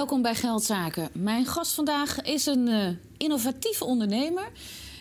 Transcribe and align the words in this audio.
Welkom 0.00 0.22
bij 0.22 0.34
Geldzaken. 0.34 1.08
Mijn 1.12 1.46
gast 1.46 1.74
vandaag 1.74 2.22
is 2.22 2.46
een 2.46 2.66
uh, 2.66 2.88
innovatieve 3.16 3.84
ondernemer 3.84 4.50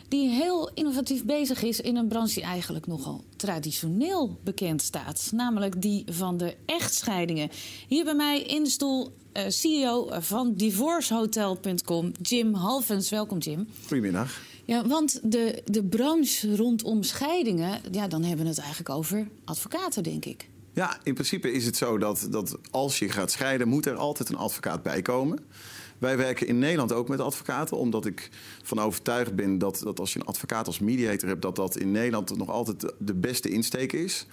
die 0.08 0.30
heel 0.30 0.70
innovatief 0.74 1.26
bezig 1.26 1.64
is 1.64 1.80
in 1.80 1.96
een 1.96 2.08
branche 2.08 2.34
die 2.34 2.44
eigenlijk 2.44 2.88
nogal 2.88 3.24
traditioneel 3.36 4.40
bekend 4.44 4.82
staat, 4.82 5.30
namelijk 5.34 5.82
die 5.82 6.04
van 6.12 6.38
de 6.38 6.56
echtscheidingen. 6.66 7.50
Hier 7.88 8.04
bij 8.04 8.16
mij 8.16 8.42
in 8.42 8.64
de 8.64 8.70
stoel 8.70 9.12
uh, 9.34 9.44
CEO 9.48 10.08
van 10.12 10.54
divorcehotel.com, 10.54 12.12
Jim 12.22 12.54
Halvens. 12.54 13.10
Welkom 13.10 13.38
Jim. 13.38 13.68
Goedemiddag. 13.88 14.42
Ja, 14.66 14.88
want 14.88 15.32
de, 15.32 15.62
de 15.66 15.84
branche 15.84 16.56
rondom 16.56 17.04
scheidingen, 17.04 17.82
ja, 17.92 18.08
dan 18.08 18.24
hebben 18.24 18.44
we 18.44 18.50
het 18.52 18.60
eigenlijk 18.60 18.90
over 18.90 19.28
advocaten, 19.46 20.04
denk 20.04 20.26
ik. 20.26 20.50
Ja, 20.74 21.00
in 21.04 21.14
principe 21.14 21.52
is 21.52 21.66
het 21.66 21.78
zo 21.78 21.98
dat, 21.98 22.28
dat 22.30 22.58
als 22.72 23.00
je 23.00 23.10
gaat 23.10 23.32
scheiden, 23.32 23.68
moet 23.68 23.86
er 23.86 23.96
altijd 23.96 24.30
een 24.30 24.36
advocaat 24.38 24.84
bij 24.84 25.02
komen. 25.02 25.40
Wij 25.98 26.18
werken 26.18 26.48
in 26.48 26.60
Nederland 26.60 26.94
ook 26.94 27.08
met 27.08 27.20
advocaten, 27.20 27.78
omdat 27.78 28.06
ik 28.06 28.30
van 28.64 28.80
overtuigd 28.80 29.36
ben 29.36 29.58
dat, 29.58 29.82
dat 29.84 30.00
als 30.00 30.14
je 30.14 30.20
een 30.20 30.26
advocaat 30.26 30.68
als 30.68 30.80
mediator 30.80 31.30
hebt, 31.30 31.42
dat 31.42 31.56
dat 31.56 31.78
in 31.78 31.92
Nederland 31.92 32.38
nog 32.38 32.50
altijd 32.50 32.94
de 32.98 33.14
beste 33.14 33.50
insteek 33.50 33.94
is. 33.94 34.26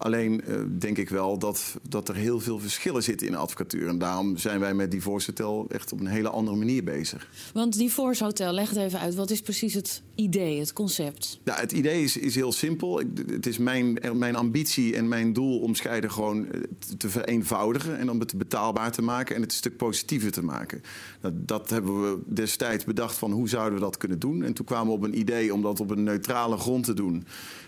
Alleen 0.00 0.40
uh, 0.48 0.56
denk 0.78 0.98
ik 0.98 1.08
wel 1.08 1.38
dat, 1.38 1.76
dat 1.88 2.08
er 2.08 2.14
heel 2.14 2.40
veel 2.40 2.58
verschillen 2.58 3.02
zitten 3.02 3.26
in 3.26 3.32
de 3.32 3.38
advocatuur. 3.38 3.88
En 3.88 3.98
daarom 3.98 4.36
zijn 4.36 4.60
wij 4.60 4.74
met 4.74 4.90
Divorce 4.90 5.26
Hotel 5.26 5.66
echt 5.68 5.92
op 5.92 6.00
een 6.00 6.06
hele 6.06 6.28
andere 6.28 6.56
manier 6.56 6.84
bezig. 6.84 7.28
Want 7.52 7.78
Divorce 7.78 8.24
Hotel, 8.24 8.52
leg 8.52 8.68
het 8.68 8.78
even 8.78 8.98
uit. 8.98 9.14
Wat 9.14 9.30
is 9.30 9.40
precies 9.40 9.74
het 9.74 10.02
idee, 10.14 10.58
het 10.58 10.72
concept? 10.72 11.40
Ja, 11.44 11.54
het 11.54 11.72
idee 11.72 12.02
is, 12.02 12.16
is 12.16 12.34
heel 12.34 12.52
simpel. 12.52 13.00
Ik, 13.00 13.06
het 13.26 13.46
is 13.46 13.58
mijn, 13.58 13.98
mijn 14.12 14.36
ambitie 14.36 14.96
en 14.96 15.08
mijn 15.08 15.32
doel 15.32 15.58
om 15.58 15.74
scheiden 15.74 16.12
gewoon 16.12 16.52
eh, 16.52 16.60
te 16.96 17.10
vereenvoudigen. 17.10 17.98
En 17.98 18.10
om 18.10 18.20
het 18.20 18.38
betaalbaar 18.38 18.92
te 18.92 19.02
maken 19.02 19.34
en 19.34 19.40
het 19.40 19.50
een 19.50 19.56
stuk 19.56 19.76
positiever 19.76 20.30
te 20.30 20.44
maken. 20.44 20.82
Dat, 21.20 21.48
dat 21.48 21.70
hebben 21.70 22.02
we 22.02 22.18
destijds 22.26 22.84
bedacht 22.84 23.18
van 23.18 23.32
hoe 23.32 23.48
zouden 23.48 23.74
we 23.74 23.84
dat 23.84 23.96
kunnen 23.96 24.18
doen. 24.18 24.42
En 24.42 24.52
toen 24.52 24.66
kwamen 24.66 24.86
we 24.86 24.92
op 24.92 25.02
een 25.02 25.18
idee 25.18 25.54
om 25.54 25.62
dat 25.62 25.80
op 25.80 25.90
een 25.90 26.02
neutrale 26.02 26.56
grond 26.56 26.84
te 26.84 26.94
doen. 26.94 27.24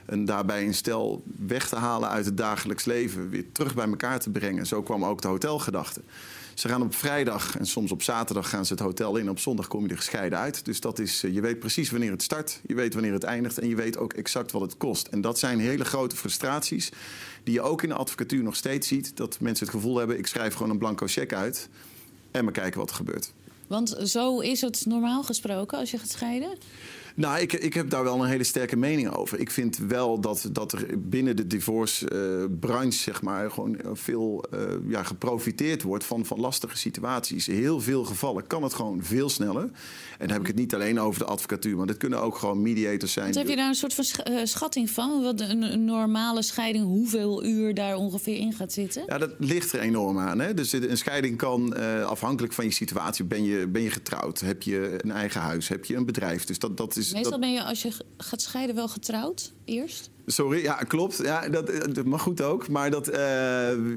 En 0.06 0.24
daarbij 0.24 0.66
een 0.66 0.74
stel 0.74 1.22
weg 1.46 1.68
te 1.68 1.76
halen 1.76 2.08
uit 2.08 2.24
het 2.24 2.36
dagelijks 2.36 2.84
leven. 2.84 3.28
Weer 3.28 3.44
terug 3.52 3.74
bij 3.74 3.86
elkaar 3.86 4.20
te 4.20 4.30
brengen. 4.30 4.66
Zo 4.66 4.82
kwam 4.82 5.04
ook 5.04 5.22
de 5.22 5.28
hotelgedachte. 5.28 6.00
Ze 6.54 6.68
gaan 6.68 6.82
op 6.82 6.94
vrijdag 6.94 7.58
en 7.58 7.66
soms 7.66 7.92
op 7.92 8.02
zaterdag 8.02 8.48
gaan 8.48 8.66
ze 8.66 8.72
het 8.72 8.82
hotel 8.82 9.16
in. 9.16 9.30
Op 9.30 9.38
zondag 9.38 9.68
kom 9.68 9.84
je 9.84 9.90
er 9.90 9.96
gescheiden 9.96 10.38
uit. 10.38 10.64
Dus 10.64 10.80
dat 10.80 10.98
is, 10.98 11.24
eh, 11.24 11.34
je 11.34 11.40
weet 11.40 11.58
precies 11.58 11.90
wanneer 11.90 12.10
het 12.10 12.22
start. 12.22 12.60
Je 12.66 12.74
weet 12.74 12.94
wanneer 12.94 13.12
het 13.12 13.24
eindigt. 13.24 13.58
En 13.58 13.68
je 13.68 13.76
weet 13.76 13.96
ook 13.96 14.12
exact 14.12 14.52
wat 14.52 14.62
het 14.62 14.76
kost. 14.76 15.06
En 15.06 15.20
dat 15.20 15.38
zijn 15.38 15.60
hele 15.60 15.84
grote 15.84 16.16
frustraties. 16.16 16.90
Die 17.44 17.54
je 17.54 17.60
ook 17.60 17.82
in 17.82 17.88
de 17.88 17.94
advocatuur 17.94 18.42
nog 18.42 18.56
steeds 18.56 18.88
ziet. 18.88 19.16
Dat 19.16 19.40
mensen 19.40 19.66
het 19.66 19.74
gevoel 19.74 19.96
hebben, 19.96 20.18
ik 20.18 20.26
schrijf 20.26 20.54
gewoon 20.54 20.70
een 20.70 20.78
blanco 20.78 21.06
cheque 21.06 21.36
uit. 21.36 21.68
En 22.30 22.46
we 22.46 22.52
kijken 22.52 22.80
wat 22.80 22.90
er 22.90 22.96
gebeurt. 22.96 23.32
Want 23.66 23.96
zo 24.04 24.38
is 24.38 24.60
het 24.60 24.86
normaal 24.86 25.22
gesproken 25.22 25.78
als 25.78 25.90
je 25.90 25.98
gaat 25.98 26.10
scheiden? 26.10 26.58
Nou, 27.14 27.40
ik, 27.40 27.52
ik 27.52 27.74
heb 27.74 27.90
daar 27.90 28.04
wel 28.04 28.22
een 28.22 28.28
hele 28.28 28.44
sterke 28.44 28.76
mening 28.76 29.08
over. 29.08 29.40
Ik 29.40 29.50
vind 29.50 29.76
wel 29.76 30.20
dat, 30.20 30.48
dat 30.52 30.72
er 30.72 30.86
binnen 30.98 31.36
de 31.36 31.46
divorce-branche, 31.46 32.86
uh, 32.86 33.02
zeg 33.02 33.22
maar, 33.22 33.50
gewoon 33.50 33.78
veel 33.92 34.44
uh, 34.54 34.60
ja, 34.88 35.02
geprofiteerd 35.02 35.82
wordt 35.82 36.04
van, 36.04 36.26
van 36.26 36.40
lastige 36.40 36.76
situaties. 36.76 37.48
In 37.48 37.54
heel 37.54 37.80
veel 37.80 38.04
gevallen 38.04 38.46
kan 38.46 38.62
het 38.62 38.74
gewoon 38.74 39.02
veel 39.02 39.28
sneller. 39.28 39.62
En 39.62 40.28
dan 40.28 40.30
heb 40.30 40.40
ik 40.40 40.46
het 40.46 40.56
niet 40.56 40.74
alleen 40.74 41.00
over 41.00 41.20
de 41.20 41.26
advocatuur, 41.26 41.76
maar 41.76 41.86
dit 41.86 41.96
kunnen 41.96 42.22
ook 42.22 42.36
gewoon 42.36 42.62
mediators 42.62 43.12
zijn. 43.12 43.24
Want 43.24 43.36
heb 43.36 43.48
je 43.48 43.56
daar 43.56 43.68
een 43.68 43.74
soort 43.74 43.94
van 43.94 44.04
uh, 44.30 44.40
schatting 44.44 44.90
van? 44.90 45.22
Wat 45.22 45.40
een, 45.40 45.62
een, 45.62 45.84
normale 45.84 46.42
scheiding, 46.42 46.84
hoeveel 46.84 47.44
uur 47.44 47.74
daar 47.74 47.96
ongeveer 47.96 48.36
in 48.36 48.52
gaat 48.52 48.72
zitten? 48.72 49.02
Ja, 49.06 49.18
dat 49.18 49.30
ligt 49.38 49.72
er 49.72 49.80
enorm 49.80 50.18
aan. 50.18 50.40
Hè? 50.40 50.54
Dus 50.54 50.72
een 50.72 50.96
scheiding 50.96 51.36
kan 51.36 51.76
afhankelijk 52.06 52.52
van 52.52 52.64
je 52.64 52.70
situatie. 52.70 53.24
Ben 53.24 53.44
je, 53.44 53.68
ben 53.68 53.82
je 53.82 53.90
getrouwd? 53.90 54.40
Heb 54.40 54.62
je 54.62 54.98
een 54.98 55.10
eigen 55.10 55.40
huis? 55.40 55.68
Heb 55.68 55.84
je 55.84 55.96
een 55.96 56.06
bedrijf? 56.06 56.44
Dus 56.44 56.58
dat, 56.58 56.76
dat 56.76 56.96
is 56.96 57.01
Meestal 57.10 57.30
dat... 57.30 57.40
ben 57.40 57.52
je 57.52 57.64
als 57.64 57.82
je 57.82 57.92
gaat 58.16 58.42
scheiden 58.42 58.74
wel 58.74 58.88
getrouwd 58.88 59.52
eerst? 59.64 60.10
Sorry, 60.26 60.62
ja, 60.62 60.74
klopt. 60.74 61.16
Ja, 61.22 61.48
dat, 61.48 61.94
dat 61.94 62.04
mag 62.04 62.22
goed 62.22 62.42
ook. 62.42 62.68
Maar, 62.68 62.90
dat, 62.90 63.08
uh, 63.08 63.14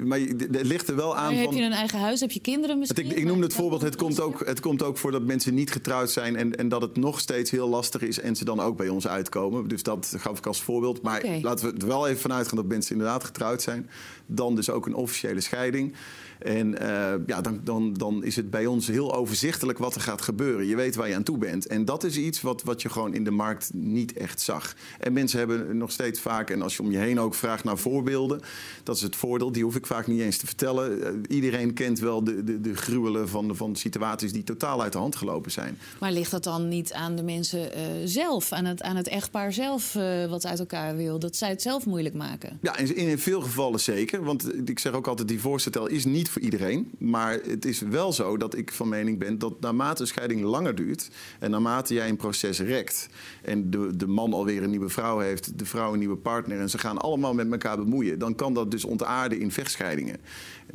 maar 0.04 0.18
het 0.18 0.62
ligt 0.62 0.88
er 0.88 0.96
wel 0.96 1.16
aan. 1.16 1.34
Maar 1.34 1.42
heb 1.42 1.52
je 1.52 1.62
een 1.62 1.72
eigen 1.72 1.98
huis? 1.98 2.20
Heb 2.20 2.30
je 2.30 2.40
kinderen 2.40 2.78
misschien? 2.78 3.10
Ik, 3.10 3.16
ik 3.16 3.24
noemde 3.24 3.44
het 3.44 3.54
voorbeeld. 3.54 3.82
Het 3.82 3.96
komt, 3.96 4.20
ook, 4.20 4.46
het 4.46 4.60
komt 4.60 4.82
ook 4.82 4.98
voor 4.98 5.10
dat 5.10 5.22
mensen 5.22 5.54
niet 5.54 5.70
getrouwd 5.70 6.10
zijn. 6.10 6.36
En, 6.36 6.56
en 6.56 6.68
dat 6.68 6.82
het 6.82 6.96
nog 6.96 7.20
steeds 7.20 7.50
heel 7.50 7.68
lastig 7.68 8.00
is. 8.00 8.20
En 8.20 8.36
ze 8.36 8.44
dan 8.44 8.60
ook 8.60 8.76
bij 8.76 8.88
ons 8.88 9.06
uitkomen. 9.06 9.68
Dus 9.68 9.82
dat 9.82 10.14
gaf 10.16 10.38
ik 10.38 10.46
als 10.46 10.62
voorbeeld. 10.62 11.02
Maar 11.02 11.18
okay. 11.24 11.40
laten 11.40 11.66
we 11.66 11.80
er 11.80 11.86
wel 11.86 12.08
even 12.08 12.20
vanuit 12.20 12.48
gaan 12.48 12.56
dat 12.56 12.66
mensen 12.66 12.92
inderdaad 12.92 13.24
getrouwd 13.24 13.62
zijn. 13.62 13.90
Dan 14.26 14.54
dus 14.54 14.70
ook 14.70 14.86
een 14.86 14.94
officiële 14.94 15.40
scheiding. 15.40 15.94
En 16.38 16.82
uh, 16.82 17.12
ja, 17.26 17.40
dan, 17.40 17.60
dan, 17.64 17.94
dan 17.94 18.24
is 18.24 18.36
het 18.36 18.50
bij 18.50 18.66
ons 18.66 18.86
heel 18.86 19.14
overzichtelijk 19.14 19.78
wat 19.78 19.94
er 19.94 20.00
gaat 20.00 20.22
gebeuren. 20.22 20.66
Je 20.66 20.76
weet 20.76 20.94
waar 20.94 21.08
je 21.08 21.14
aan 21.14 21.22
toe 21.22 21.38
bent. 21.38 21.66
En 21.66 21.84
dat 21.84 22.04
is 22.04 22.16
iets 22.16 22.40
wat, 22.40 22.62
wat 22.62 22.82
je 22.82 22.88
gewoon 22.88 23.14
in 23.14 23.24
de 23.24 23.30
markt 23.30 23.70
niet 23.72 24.12
echt 24.12 24.40
zag. 24.40 24.74
En 24.98 25.12
mensen 25.12 25.38
hebben 25.38 25.76
nog 25.76 25.92
steeds 25.92 26.20
vaak, 26.20 26.50
en 26.50 26.62
als 26.62 26.76
je 26.76 26.82
om 26.82 26.90
je 26.90 26.98
heen 26.98 27.20
ook 27.20 27.34
vraagt 27.34 27.64
naar 27.64 27.78
voorbeelden, 27.78 28.40
dat 28.82 28.96
is 28.96 29.02
het 29.02 29.16
voordeel, 29.16 29.52
die 29.52 29.64
hoef 29.64 29.76
ik 29.76 29.86
vaak 29.86 30.06
niet 30.06 30.20
eens 30.20 30.36
te 30.36 30.46
vertellen. 30.46 30.98
Uh, 30.98 31.08
iedereen 31.28 31.74
kent 31.74 31.98
wel 31.98 32.24
de, 32.24 32.44
de, 32.44 32.60
de 32.60 32.74
gruwelen 32.74 33.28
van, 33.28 33.56
van 33.56 33.76
situaties 33.76 34.32
die 34.32 34.44
totaal 34.44 34.82
uit 34.82 34.92
de 34.92 34.98
hand 34.98 35.16
gelopen 35.16 35.50
zijn. 35.50 35.78
Maar 36.00 36.12
ligt 36.12 36.30
dat 36.30 36.44
dan 36.44 36.68
niet 36.68 36.92
aan 36.92 37.16
de 37.16 37.22
mensen 37.22 37.60
uh, 37.60 37.82
zelf, 38.04 38.52
aan 38.52 38.64
het, 38.64 38.82
aan 38.82 38.96
het 38.96 39.08
echtpaar 39.08 39.52
zelf 39.52 39.92
wat 40.28 40.46
uit 40.46 40.58
elkaar 40.58 40.96
wil? 40.96 41.18
Dat 41.18 41.36
zij 41.36 41.48
het 41.48 41.62
zelf 41.62 41.86
moeilijk 41.86 42.14
maken? 42.14 42.58
Ja, 42.62 42.76
in, 42.76 42.96
in 42.96 43.18
veel 43.18 43.40
gevallen 43.40 43.80
zeker. 43.80 44.24
Want 44.24 44.68
ik 44.68 44.78
zeg 44.78 44.92
ook 44.92 45.06
altijd, 45.06 45.28
die 45.28 45.40
voorstel 45.40 45.86
is 45.86 46.04
niet 46.04 46.25
voor 46.28 46.42
iedereen. 46.42 46.90
Maar 46.98 47.32
het 47.32 47.64
is 47.64 47.80
wel 47.80 48.12
zo 48.12 48.36
dat 48.36 48.56
ik 48.56 48.72
van 48.72 48.88
mening 48.88 49.18
ben 49.18 49.38
dat 49.38 49.60
naarmate 49.60 50.00
een 50.00 50.08
scheiding 50.08 50.42
langer 50.42 50.74
duurt... 50.74 51.10
en 51.38 51.50
naarmate 51.50 51.94
jij 51.94 52.08
een 52.08 52.16
proces 52.16 52.60
rekt... 52.60 53.08
en 53.42 53.70
de, 53.70 53.96
de 53.96 54.06
man 54.06 54.32
alweer 54.32 54.62
een 54.62 54.70
nieuwe 54.70 54.88
vrouw 54.88 55.18
heeft, 55.18 55.58
de 55.58 55.66
vrouw 55.66 55.92
een 55.92 55.98
nieuwe 55.98 56.16
partner... 56.16 56.60
en 56.60 56.70
ze 56.70 56.78
gaan 56.78 56.98
allemaal 56.98 57.34
met 57.34 57.50
elkaar 57.50 57.76
bemoeien... 57.76 58.18
dan 58.18 58.34
kan 58.34 58.54
dat 58.54 58.70
dus 58.70 58.84
ontaarden 58.84 59.40
in 59.40 59.50
vechtscheidingen. 59.50 60.16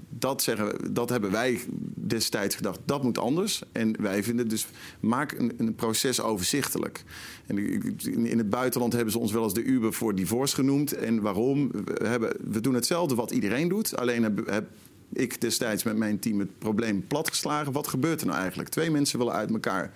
Dat, 0.09 0.41
zeggen 0.41 0.93
dat 0.93 1.09
hebben 1.09 1.31
wij 1.31 1.59
destijds 1.95 2.55
gedacht, 2.55 2.79
dat 2.85 3.03
moet 3.03 3.17
anders. 3.17 3.61
En 3.71 4.01
wij 4.01 4.23
vinden 4.23 4.47
dus, 4.47 4.67
maak 4.99 5.31
een, 5.31 5.53
een 5.57 5.75
proces 5.75 6.21
overzichtelijk. 6.21 7.03
En 7.47 7.57
in 8.25 8.37
het 8.37 8.49
buitenland 8.49 8.93
hebben 8.93 9.11
ze 9.11 9.19
ons 9.19 9.31
wel 9.31 9.43
eens 9.43 9.53
de 9.53 9.63
Uber 9.63 9.93
voor 9.93 10.15
divorce 10.15 10.55
genoemd. 10.55 10.93
En 10.93 11.21
waarom? 11.21 11.71
We, 11.71 12.07
hebben, 12.07 12.33
we 12.51 12.61
doen 12.61 12.73
hetzelfde 12.73 13.15
wat 13.15 13.31
iedereen 13.31 13.67
doet. 13.67 13.97
Alleen 13.97 14.23
heb, 14.23 14.49
heb 14.49 14.69
ik 15.13 15.41
destijds 15.41 15.83
met 15.83 15.97
mijn 15.97 16.19
team 16.19 16.39
het 16.39 16.59
probleem 16.59 17.07
platgeslagen. 17.07 17.71
Wat 17.71 17.87
gebeurt 17.87 18.21
er 18.21 18.27
nou 18.27 18.39
eigenlijk? 18.39 18.69
Twee 18.69 18.91
mensen 18.91 19.17
willen 19.17 19.33
uit 19.33 19.51
elkaar. 19.51 19.91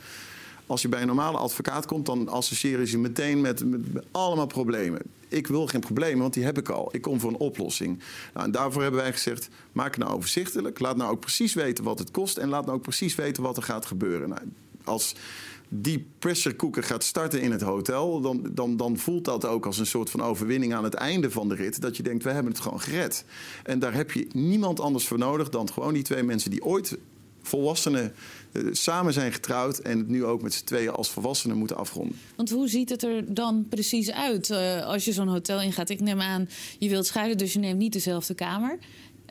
Als 0.68 0.82
je 0.82 0.90
bij 0.90 1.02
een 1.02 1.08
normale 1.08 1.38
advocaat 1.38 1.86
komt, 1.86 2.06
dan 2.06 2.28
associëren 2.28 2.88
ze 2.88 2.96
je 2.96 3.02
meteen 3.02 3.42
met, 3.42 3.66
met, 3.66 4.06
allemaal 4.12 4.48
problemen. 4.48 5.02
Ik 5.28 5.48
wil 5.48 5.68
geen 5.68 5.80
problemen, 5.80 6.20
want 6.20 6.34
die 6.34 6.44
heb 6.44 6.58
ik 6.58 6.70
al. 6.70 6.90
Ik 6.92 7.02
kom 7.02 7.20
voor 7.20 7.30
een 7.30 7.38
oplossing. 7.38 8.00
Nou, 8.34 8.46
en 8.46 8.52
daarvoor 8.52 8.82
hebben 8.82 9.02
wij 9.02 9.12
gezegd: 9.12 9.50
maak 9.72 9.96
het 9.96 10.04
nou 10.04 10.16
overzichtelijk. 10.16 10.80
Laat 10.80 10.98
nou 10.98 11.12
ook 11.12 11.20
precies 11.20 11.54
weten 11.54 11.84
wat 11.84 12.00
het 12.00 12.12
kost. 12.12 12.38
En 12.38 12.50
laat 12.50 12.66
nou 12.66 12.78
ook 12.78 12.84
precies 12.84 13.16
weten 13.16 13.44
wat 13.44 13.58
er 13.58 13.64
gaat 13.64 13.86
gebeuren. 13.86 14.30
Nou, 14.30 14.42
als 14.84 15.16
die 15.70 16.08
pressure 16.20 16.56
cooker 16.56 16.84
gaat 16.84 17.04
starten 17.04 17.42
in 17.42 17.52
het 17.52 17.62
hotel, 17.62 18.22
dan, 18.22 18.50
dan, 18.52 18.78
dan 18.78 18.98
voelt 18.98 19.26
dat 19.26 19.46
ook 19.46 19.66
als 19.66 19.78
een 19.78 19.86
soort 19.86 20.10
van 20.10 20.22
overwinning 20.22 20.74
aan 20.74 20.84
het 20.84 20.94
einde 20.94 21.32
van 21.32 21.50
de 21.50 21.56
rit. 21.56 21.82
Dat 21.82 21.98
je 21.98 22.04
denkt, 22.04 22.24
we 22.24 22.30
hebben 22.30 22.52
het 22.52 22.62
gewoon 22.62 22.82
gered. 22.82 23.26
En 23.64 23.80
daar 23.80 23.94
heb 23.94 24.12
je 24.12 24.28
niemand 24.34 24.80
anders 24.80 25.08
voor 25.08 25.18
nodig 25.18 25.50
dan 25.50 25.70
gewoon 25.70 25.94
die 25.94 26.04
twee 26.04 26.24
mensen 26.24 26.52
die 26.52 26.64
ooit 26.64 26.98
volwassenen 27.42 28.14
uh, 28.52 28.74
samen 28.74 29.14
zijn 29.14 29.34
getrouwd 29.34 29.78
en 29.78 29.98
het 29.98 30.08
nu 30.08 30.26
ook 30.26 30.42
met 30.42 30.54
z'n 30.54 30.64
tweeën 30.64 30.90
als 30.90 31.10
volwassenen 31.10 31.58
moeten 31.58 31.78
afronden. 31.78 32.18
Want 32.36 32.50
hoe 32.50 32.68
ziet 32.68 32.90
het 32.90 33.04
er 33.04 33.34
dan 33.34 33.66
precies 33.70 34.12
uit 34.12 34.50
uh, 34.50 34.86
als 34.86 35.06
je 35.06 35.14
zo'n 35.14 35.28
hotel 35.28 35.62
ingaat? 35.62 35.90
Ik 35.90 36.00
neem 36.00 36.22
aan, 36.22 36.50
je 36.80 36.90
wilt 36.90 37.06
scheiden, 37.06 37.38
dus 37.38 37.54
je 37.54 37.60
neemt 37.60 37.80
niet 37.80 37.94
dezelfde 37.94 38.34
kamer. 38.34 38.78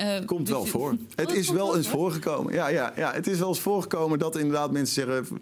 Uh, 0.00 0.06
komt 0.26 0.49
wel 0.49 0.64
voor. 0.64 0.96
Het 1.14 1.32
is 1.32 1.50
wel 1.50 1.76
eens 1.76 1.88
voorgekomen. 1.88 2.52
Ja, 2.52 2.69
ja, 2.69 2.93
ja, 2.96 3.12
het 3.12 3.26
is 3.26 3.38
wel 3.38 3.49
eens 3.49 3.61
voorgekomen 3.61 4.19
dat 4.19 4.37
inderdaad 4.37 4.70
mensen 4.70 4.94
zeggen 4.94 5.38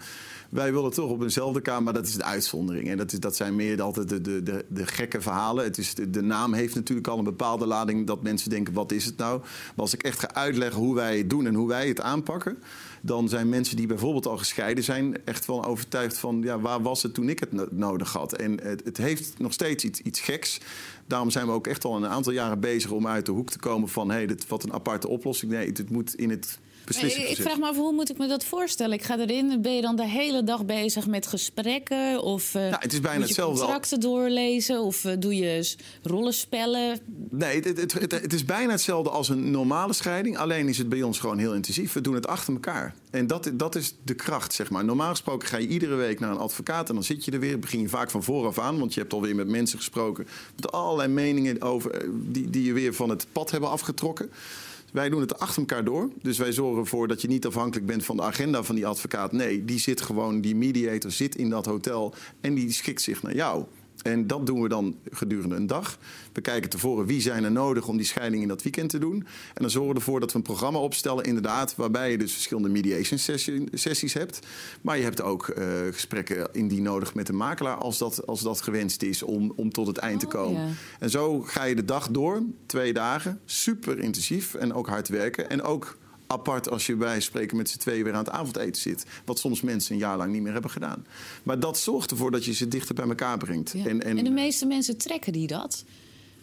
wij 0.52 0.72
willen 0.72 0.90
toch 0.90 1.10
op 1.10 1.22
eenzelfde 1.22 1.60
kamer, 1.60 1.82
maar 1.82 1.92
dat 1.92 2.06
is 2.06 2.14
de 2.14 2.24
uitzondering. 2.24 2.88
En 2.88 2.96
dat, 2.96 3.12
is, 3.12 3.20
dat 3.20 3.36
zijn 3.36 3.56
meer 3.56 3.82
altijd 3.82 4.08
de, 4.08 4.20
de, 4.20 4.42
de, 4.42 4.64
de 4.68 4.86
gekke 4.86 5.20
verhalen. 5.20 5.64
Het 5.64 5.78
is, 5.78 5.94
de, 5.94 6.10
de, 6.10 6.22
naam 6.22 6.52
heeft 6.52 6.74
natuurlijk 6.74 7.08
al 7.08 7.18
een 7.18 7.24
bepaalde 7.24 7.66
lading 7.66 8.06
dat 8.06 8.22
mensen 8.22 8.50
denken, 8.50 8.74
wat 8.74 8.92
is 8.92 9.04
het 9.04 9.16
nou? 9.16 9.38
Maar 9.40 9.72
als 9.76 9.94
ik 9.94 10.02
echt 10.02 10.18
ga 10.18 10.34
uitleggen 10.34 10.80
hoe 10.80 10.94
wij 10.94 11.18
het 11.18 11.30
doen 11.30 11.46
en 11.46 11.54
hoe 11.54 11.68
wij 11.68 11.88
het 11.88 12.00
aanpakken... 12.00 12.58
dan 13.04 13.28
zijn 13.28 13.48
mensen 13.48 13.76
die 13.76 13.86
bijvoorbeeld 13.86 14.26
al 14.26 14.38
gescheiden 14.38 14.84
zijn... 14.84 15.24
echt 15.24 15.46
wel 15.46 15.64
overtuigd 15.64 16.18
van, 16.18 16.40
ja, 16.42 16.60
waar 16.60 16.82
was 16.82 17.02
het 17.02 17.14
toen 17.14 17.28
ik 17.28 17.40
het 17.40 17.72
nodig 17.72 18.12
had? 18.12 18.32
En 18.32 18.60
het, 18.62 18.84
het 18.84 18.96
heeft 18.96 19.38
nog 19.38 19.52
steeds 19.52 19.84
iets, 19.84 20.00
iets 20.00 20.20
geks. 20.20 20.60
Daarom 21.06 21.30
zijn 21.30 21.46
we 21.46 21.52
ook 21.52 21.66
echt 21.66 21.84
al 21.84 21.96
een 21.96 22.06
aantal 22.06 22.32
jaren 22.32 22.60
bezig 22.60 22.90
om 22.90 23.06
uit 23.06 23.26
de 23.26 23.32
hoek 23.32 23.50
te 23.50 23.58
komen 23.58 23.88
van... 23.88 24.10
hé, 24.10 24.16
hey, 24.16 24.36
wat 24.48 24.62
een 24.62 24.72
aparte 24.72 25.08
oplossing. 25.08 25.52
Nee, 25.52 25.66
het 25.66 25.90
moet 25.90 26.14
in 26.14 26.30
het 26.30 26.58
beslissing. 26.84 27.26
Ik 27.26 27.36
vraag 27.36 27.58
me 27.58 27.66
af, 27.66 27.76
hoe 27.76 27.92
moet 27.92 28.10
ik 28.10 28.18
me 28.18 28.26
dat 28.26 28.44
voorstellen? 28.44 28.92
Ik 28.92 29.02
ga 29.02 29.18
erin, 29.18 29.62
ben 29.62 29.74
je 29.74 29.82
dan 29.82 29.96
de 29.96 30.08
hele 30.08 30.44
dag 30.44 30.64
bezig 30.64 31.06
met 31.06 31.26
gesprekken? 31.26 32.22
Of 32.22 32.54
uh, 32.54 32.62
nou, 32.62 32.76
het 32.78 32.92
is 32.92 33.00
bijna 33.00 33.18
moet 33.18 33.28
je 33.28 33.34
hetzelfde. 33.34 33.60
contracten 33.60 34.00
doorlezen? 34.00 34.80
Of 34.80 35.04
uh, 35.04 35.12
doe 35.18 35.36
je 35.36 35.76
rollenspellen? 36.02 36.98
Nee, 37.30 37.60
het, 37.60 37.80
het, 37.80 37.92
het, 37.92 38.12
het, 38.12 38.32
is 38.32 38.44
bijna 38.44 38.72
hetzelfde 38.72 39.10
als 39.10 39.28
een 39.28 39.50
normale 39.50 39.92
scheiding. 39.92 40.38
Alleen 40.38 40.68
is 40.68 40.78
het 40.78 40.88
bij 40.88 41.02
ons 41.02 41.18
gewoon 41.18 41.38
heel 41.38 41.54
intensief. 41.54 41.92
We 41.92 42.00
doen 42.00 42.14
het 42.14 42.26
achter 42.26 42.52
elkaar. 42.52 42.94
En 43.10 43.26
dat, 43.26 43.50
dat 43.54 43.74
is 43.74 43.94
de 44.04 44.14
kracht, 44.14 44.52
zeg 44.52 44.70
maar. 44.70 44.84
Normaal 44.84 45.10
gesproken 45.10 45.48
ga 45.48 45.56
je 45.56 45.66
iedere 45.66 45.94
week 45.94 46.20
naar 46.20 46.30
een 46.30 46.36
advocaat... 46.36 46.88
en 46.88 46.94
dan 46.94 47.04
zit 47.04 47.24
je 47.24 47.30
er 47.30 47.40
weer, 47.40 47.58
begin 47.58 47.80
je 47.80 47.88
vaak 47.88 48.10
van 48.10 48.22
vooraf 48.22 48.58
aan... 48.58 48.78
want 48.78 48.94
je 48.94 49.00
hebt 49.00 49.12
alweer 49.12 49.34
met 49.34 49.48
mensen 49.48 49.78
gesproken... 49.78 50.26
met 50.54 50.72
allerlei 50.72 51.08
meningen 51.08 51.62
over, 51.62 52.04
die, 52.14 52.50
die 52.50 52.64
je 52.64 52.72
weer 52.72 52.94
van 52.94 53.08
het 53.08 53.26
pad 53.32 53.50
hebben 53.50 53.70
afgetrokken... 53.70 54.30
Wij 54.92 55.08
doen 55.08 55.20
het 55.20 55.38
achter 55.38 55.58
elkaar 55.58 55.84
door. 55.84 56.08
Dus 56.22 56.38
wij 56.38 56.52
zorgen 56.52 56.80
ervoor 56.80 57.08
dat 57.08 57.22
je 57.22 57.28
niet 57.28 57.46
afhankelijk 57.46 57.86
bent 57.86 58.04
van 58.04 58.16
de 58.16 58.22
agenda 58.22 58.62
van 58.62 58.74
die 58.74 58.86
advocaat. 58.86 59.32
Nee, 59.32 59.64
die 59.64 59.78
zit 59.78 60.00
gewoon, 60.00 60.40
die 60.40 60.56
mediator 60.56 61.10
zit 61.10 61.34
in 61.34 61.50
dat 61.50 61.66
hotel 61.66 62.14
en 62.40 62.54
die 62.54 62.72
schikt 62.72 63.02
zich 63.02 63.22
naar 63.22 63.34
jou. 63.34 63.64
En 64.02 64.26
dat 64.26 64.46
doen 64.46 64.62
we 64.62 64.68
dan 64.68 64.96
gedurende 65.10 65.54
een 65.54 65.66
dag. 65.66 65.98
We 66.32 66.40
kijken 66.40 66.70
tevoren 66.70 67.06
wie 67.06 67.20
zijn 67.20 67.44
er 67.44 67.52
nodig 67.52 67.88
om 67.88 67.96
die 67.96 68.06
scheiding 68.06 68.42
in 68.42 68.48
dat 68.48 68.62
weekend 68.62 68.90
te 68.90 68.98
doen. 68.98 69.16
En 69.54 69.62
dan 69.62 69.70
zorgen 69.70 69.92
we 69.92 69.98
ervoor 69.98 70.20
dat 70.20 70.32
we 70.32 70.38
een 70.38 70.44
programma 70.44 70.78
opstellen, 70.78 71.24
inderdaad, 71.24 71.76
waarbij 71.76 72.10
je 72.10 72.18
dus 72.18 72.32
verschillende 72.32 72.68
mediation 72.68 73.18
sessies 73.72 74.14
hebt. 74.14 74.46
Maar 74.80 74.96
je 74.96 75.02
hebt 75.02 75.22
ook 75.22 75.48
uh, 75.48 75.66
gesprekken 75.90 76.48
indien 76.52 76.82
nodig 76.82 77.14
met 77.14 77.26
de 77.26 77.32
makelaar 77.32 77.76
als 77.76 77.98
dat, 77.98 78.26
als 78.26 78.40
dat 78.40 78.60
gewenst 78.60 79.02
is 79.02 79.22
om, 79.22 79.52
om 79.56 79.70
tot 79.70 79.86
het 79.86 79.98
eind 79.98 80.20
te 80.20 80.26
Oh, 80.26 80.32
komen. 80.32 80.76
En 80.98 81.10
zo 81.10 81.40
ga 81.40 81.64
je 81.64 81.74
de 81.74 81.84
dag 81.84 82.08
door, 82.10 82.42
twee 82.66 82.92
dagen, 82.92 83.40
super 83.44 83.98
intensief 83.98 84.54
en 84.54 84.74
ook 84.74 84.88
hard 84.88 85.08
werken. 85.08 85.50
En 85.50 85.62
ook 85.62 85.96
apart 86.32 86.70
als 86.70 86.86
je 86.86 86.96
bij 86.96 87.20
spreken 87.20 87.56
met 87.56 87.68
z'n 87.70 87.78
tweeën 87.78 88.04
weer 88.04 88.12
aan 88.12 88.24
het 88.24 88.30
avondeten 88.30 88.80
zit. 88.82 89.04
Wat 89.24 89.38
soms 89.38 89.60
mensen 89.60 89.92
een 89.92 89.98
jaar 90.00 90.16
lang 90.16 90.32
niet 90.32 90.42
meer 90.42 90.52
hebben 90.52 90.70
gedaan. 90.70 91.06
Maar 91.42 91.60
dat 91.60 91.78
zorgt 91.78 92.10
ervoor 92.10 92.30
dat 92.30 92.44
je 92.44 92.52
ze 92.52 92.68
dichter 92.68 92.94
bij 92.94 93.08
elkaar 93.08 93.38
brengt. 93.38 93.72
Ja. 93.76 93.84
En, 93.86 94.02
En, 94.02 94.18
en, 94.18 94.24
de 94.24 94.30
meeste 94.30 94.66
mensen 94.66 94.96
trekken 94.96 95.32
die 95.32 95.46
dat? 95.46 95.84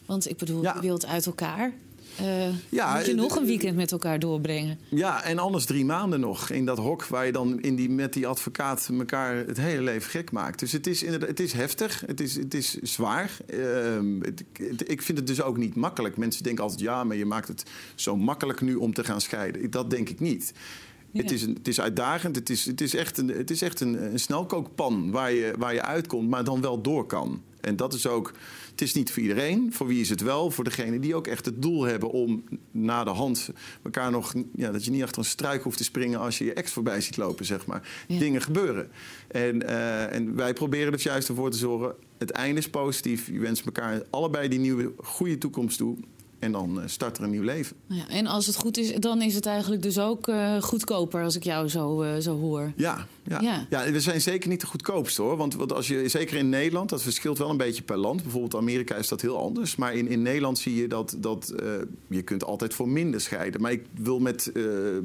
Want 0.06 0.30
ik 0.30 0.38
bedoel, 0.38 0.62
Ja. 0.62 0.74
je 0.75 0.81
wilt 0.81 1.06
uit 1.06 1.25
elkaar. 1.25 1.74
Eh 2.21 2.48
Ja, 2.69 2.95
moet 2.95 3.06
je 3.06 3.12
eh, 3.12 3.18
nog 3.18 3.36
een 3.36 3.42
eh, 3.42 3.48
weekend 3.48 3.75
met 3.75 3.92
elkaar 3.92 4.19
doorbrengen? 4.19 4.80
Ja, 4.89 5.24
en 5.24 5.38
anders 5.39 5.66
drie 5.66 5.86
maanden 5.86 6.19
nog 6.19 6.50
in 6.50 6.66
dat 6.66 6.77
hok 6.77 7.06
waar 7.06 7.25
je 7.25 7.31
dan 7.31 7.62
in 7.62 7.75
die, 7.75 7.89
met 7.89 8.13
die 8.13 8.27
advocaat 8.27 8.89
elkaar 9.00 9.36
het 9.36 9.57
hele 9.57 9.81
leven 9.81 10.10
gek 10.10 10.31
maakt. 10.31 10.60
Dus 10.60 10.71
het 10.71 10.88
is, 10.88 11.04
inderdaad, 11.04 11.30
het 11.30 11.39
is 11.39 11.54
heftig, 11.54 12.04
het 12.06 12.19
is, 12.21 12.36
het 12.36 12.54
is 12.54 12.74
zwaar. 12.81 13.38
Ehm, 13.48 14.19
het- 14.21 14.44
het- 14.54 14.92
ik 14.92 15.01
vind 15.01 15.18
het 15.18 15.27
dus 15.27 15.42
ook 15.42 15.57
niet 15.57 15.75
makkelijk. 15.75 16.18
Mensen 16.18 16.44
denken 16.44 16.63
altijd, 16.63 16.81
ja, 16.81 17.04
maar 17.04 17.16
je 17.18 17.25
maakt 17.25 17.48
het 17.48 17.63
zo 17.95 18.18
makkelijk 18.18 18.62
nu 18.62 18.75
om 18.75 18.94
te 18.94 19.04
gaan 19.04 19.22
scheiden. 19.22 19.69
Dat 19.72 19.89
denk 19.89 20.10
ik 20.10 20.19
niet. 20.19 20.54
Ja. 21.11 21.21
Het, 21.21 21.31
is 21.31 21.41
een, 21.41 21.53
het 21.53 21.67
is 21.67 21.81
uitdagend, 21.81 22.35
het 22.35 22.50
is, 22.50 22.65
het 22.65 22.81
is 22.81 22.95
echt, 22.95 23.17
een, 23.17 23.27
het 23.27 23.51
is 23.51 23.61
echt 23.61 23.79
een, 23.79 24.11
een 24.11 24.19
snelkookpan 24.19 25.11
waar 25.11 25.31
je, 25.31 25.53
waar 25.57 25.73
je 25.73 25.81
uitkomt, 25.81 26.29
maar 26.29 26.44
dan 26.44 26.61
wel 26.61 26.81
door 26.81 27.06
kan. 27.06 27.41
En 27.61 27.75
dat 27.75 27.94
is 27.94 28.07
ook, 28.07 28.33
het 28.71 28.81
is 28.81 28.94
niet 28.94 29.11
voor 29.11 29.21
iedereen. 29.21 29.73
Voor 29.73 29.88
wie 29.88 30.01
is 30.01 30.09
het 30.09 30.21
wel? 30.21 30.51
Voor 30.51 30.63
degene 30.63 31.00
die 31.00 31.15
ook 31.15 31.27
echt 31.27 31.45
het 31.45 31.61
doel 31.61 31.83
hebben 31.83 32.11
om 32.11 32.44
na 32.71 33.03
de 33.03 33.09
hand 33.09 33.50
elkaar 33.83 34.11
nog, 34.11 34.33
ja, 34.56 34.71
dat 34.71 34.85
je 34.85 34.91
niet 34.91 35.03
achter 35.03 35.19
een 35.19 35.25
struik 35.25 35.63
hoeft 35.63 35.77
te 35.77 35.83
springen 35.83 36.19
als 36.19 36.38
je 36.38 36.45
je 36.45 36.53
ex 36.53 36.71
voorbij 36.71 37.01
ziet 37.01 37.17
lopen, 37.17 37.45
zeg 37.45 37.65
maar. 37.65 37.89
Ja. 38.07 38.19
Dingen 38.19 38.41
gebeuren. 38.41 38.89
En, 39.27 39.67
eh, 39.67 40.15
en 40.15 40.35
wij 40.35 40.53
proberen 40.53 40.94
er 40.94 41.01
juist 41.01 41.29
ervoor 41.29 41.51
te 41.51 41.57
zorgen, 41.57 41.95
het 42.17 42.31
einde 42.31 42.59
is 42.59 42.69
positief. 42.69 43.27
Je 43.27 43.39
wenst 43.39 43.65
elkaar 43.65 44.03
allebei 44.09 44.47
die 44.47 44.59
nieuwe, 44.59 44.94
goede 44.97 45.38
toekomst 45.38 45.77
toe. 45.77 45.97
En 46.39 46.51
dan 46.51 46.81
eh, 46.81 46.88
start 46.88 47.18
er 47.18 47.24
een 47.24 47.30
nieuw 47.30 47.44
leven. 47.44 47.75
Ja, 47.86 48.09
en 48.09 48.27
als 48.27 48.45
het 48.45 48.56
goed 48.56 48.77
is, 48.77 48.94
dan 48.94 49.21
is 49.21 49.36
het 49.36 49.45
eigenlijk 49.45 49.81
dus 49.81 50.00
ook 50.00 50.27
eh, 50.27 50.62
goedkoper 50.62 51.24
als 51.24 51.36
ik 51.36 51.44
jou 51.44 51.68
zo, 51.68 52.01
eh, 52.01 52.19
zo 52.19 52.39
hoor. 52.39 52.71
Ja, 52.75 53.07
ja. 53.24 53.41
Ja. 53.41 53.65
Ja. 53.69 53.91
we 53.91 54.00
zijn 54.00 54.21
zeker 54.21 54.50
niet 54.50 54.62
de 54.62 54.68
goedkoopste 54.68 55.21
hoor. 55.21 55.38
Want, 55.38 55.56
want 55.56 55.74
als 55.74 55.88
je, 55.88 56.07
zeker 56.07 56.38
in 56.38 56.50
Nederland, 56.50 56.89
dat 56.89 57.01
verschilt 57.01 57.38
wel 57.38 57.50
een 57.50 57.57
beetje 57.57 57.83
per 57.83 57.97
land. 57.97 58.21
Bijvoorbeeld 58.21 58.56
Amerika 58.56 58.95
is 58.95 59.07
dat 59.07 59.21
heel 59.21 59.38
anders. 59.38 59.75
Maar 59.75 59.94
in, 59.94 60.07
in 60.07 60.21
Nederland 60.21 60.59
zie 60.59 60.75
je 60.75 60.88
dat, 60.88 61.15
dat 61.18 61.53
je 62.07 62.21
kunt 62.21 62.44
altijd 62.44 62.74
voor 62.74 62.89
minder 62.89 63.21
scheiden. 63.21 63.62
Maar 63.62 63.71
ik 63.71 63.86
wil 63.95 64.19
met, 64.19 64.51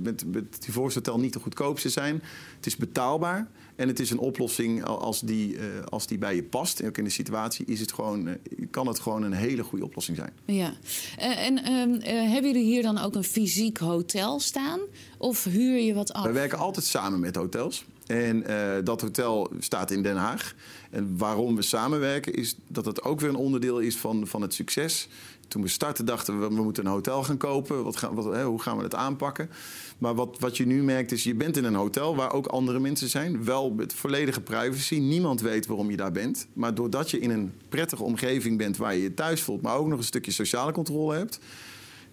met, 0.03 0.25
met 0.27 0.65
Divorce 0.67 0.99
Hotel 0.99 1.19
niet 1.19 1.33
de 1.33 1.41
goedkoopste 1.41 1.89
zijn. 1.89 2.23
Het 2.57 2.67
is 2.67 2.77
betaalbaar. 2.77 3.49
En 3.77 3.89
het 3.89 4.01
is 4.01 4.11
een 4.11 4.19
oplossing 4.19 4.85
al- 4.85 5.01
als 5.01 5.21
die, 5.21 5.57
eh, 5.59 5.65
als 5.89 6.07
die 6.07 6.19
bij 6.19 6.35
je 6.35 6.43
past. 6.43 6.81
En 6.81 6.87
ook 6.89 6.99
in 6.99 7.05
de 7.05 7.11
situatie 7.11 7.67
is 7.67 7.81
het 7.81 7.93
gewoon, 7.93 8.29
eh, 8.29 8.35
kan 8.71 8.87
het 8.87 9.01
gewoon 9.01 9.23
een 9.23 9.33
hele 9.33 9.63
goede 9.65 9.85
oplossing 9.85 10.17
zijn. 10.17 10.33
Ja. 10.45 10.73
Eh, 11.19 11.47
en 11.47 11.65
ehm, 11.65 11.93
eh, 11.95 12.31
hebben 12.31 12.51
jullie 12.53 12.65
hier 12.67 12.83
dan 12.83 12.99
ook 12.99 13.15
een 13.15 13.25
fysiek 13.25 13.79
hotel 13.79 14.41
staan? 14.41 14.81
Of 15.19 15.45
huur 15.45 15.79
je 15.79 15.95
wat 15.95 16.13
af? 16.13 16.23
Wij 16.25 16.33
werken 16.33 16.59
altijd 16.59 16.87
samen 16.87 17.21
met 17.21 17.37
hotels. 17.37 17.85
En 18.07 18.45
dat 18.85 19.01
hotel 19.01 19.51
staat 19.59 19.91
in 19.91 20.03
Den 20.03 20.17
Haag. 20.17 20.55
En 20.91 21.15
waarom 21.19 21.57
we 21.57 21.63
samenwerken 21.63 22.35
is 22.35 22.55
dat 22.69 22.85
het 22.85 23.03
ook 23.03 23.21
weer 23.21 23.29
een 23.29 23.35
onderdeel 23.37 23.79
is 23.79 23.97
van, 23.97 24.27
van 24.27 24.43
het 24.43 24.55
succes. 24.55 25.09
Toen 25.55 25.63
we 25.63 25.69
startten 25.69 26.05
dachten 26.05 26.41
we, 26.41 26.49
we 26.49 26.63
moeten 26.63 26.85
een 26.85 26.91
hotel 26.91 27.25
gaan 27.25 27.37
kopen. 27.37 27.85
Wat 27.85 27.97
gaan, 27.97 28.15
wat, 28.15 28.25
hè, 28.25 28.45
hoe 28.45 28.63
gaan 28.63 28.77
we 28.77 28.83
dat 28.83 28.95
aanpakken? 28.95 29.51
Maar 29.99 30.15
wat, 30.15 30.37
wat 30.39 30.57
je 30.57 30.67
nu 30.67 30.83
merkt 30.83 31.13
is, 31.13 31.25
je 31.25 31.35
bent 31.35 31.57
in 31.57 31.65
een 31.65 31.75
hotel 31.75 32.17
waar 32.17 32.33
ook 32.33 32.47
andere 32.47 32.81
mensen 32.81 33.09
zijn. 33.09 33.45
Wel 33.45 33.71
met 33.71 33.95
volledige 33.95 34.41
privacy. 34.41 34.99
Niemand 34.99 35.41
weet 35.41 35.67
waarom 35.67 35.91
je 35.91 35.97
daar 35.97 36.13
bent. 36.13 36.47
Maar 36.53 36.75
doordat 36.75 37.11
je 37.11 37.19
in 37.19 37.31
een 37.31 37.53
prettige 37.69 38.03
omgeving 38.03 38.59
bent 38.59 38.77
waar 38.77 38.95
je 38.95 39.03
je 39.03 39.15
thuis 39.15 39.41
voelt... 39.43 39.63
maar 39.63 39.77
ook 39.77 39.87
nog 39.87 39.99
een 39.99 40.05
stukje 40.05 40.31
sociale 40.31 40.73
controle 40.73 41.17
hebt 41.17 41.41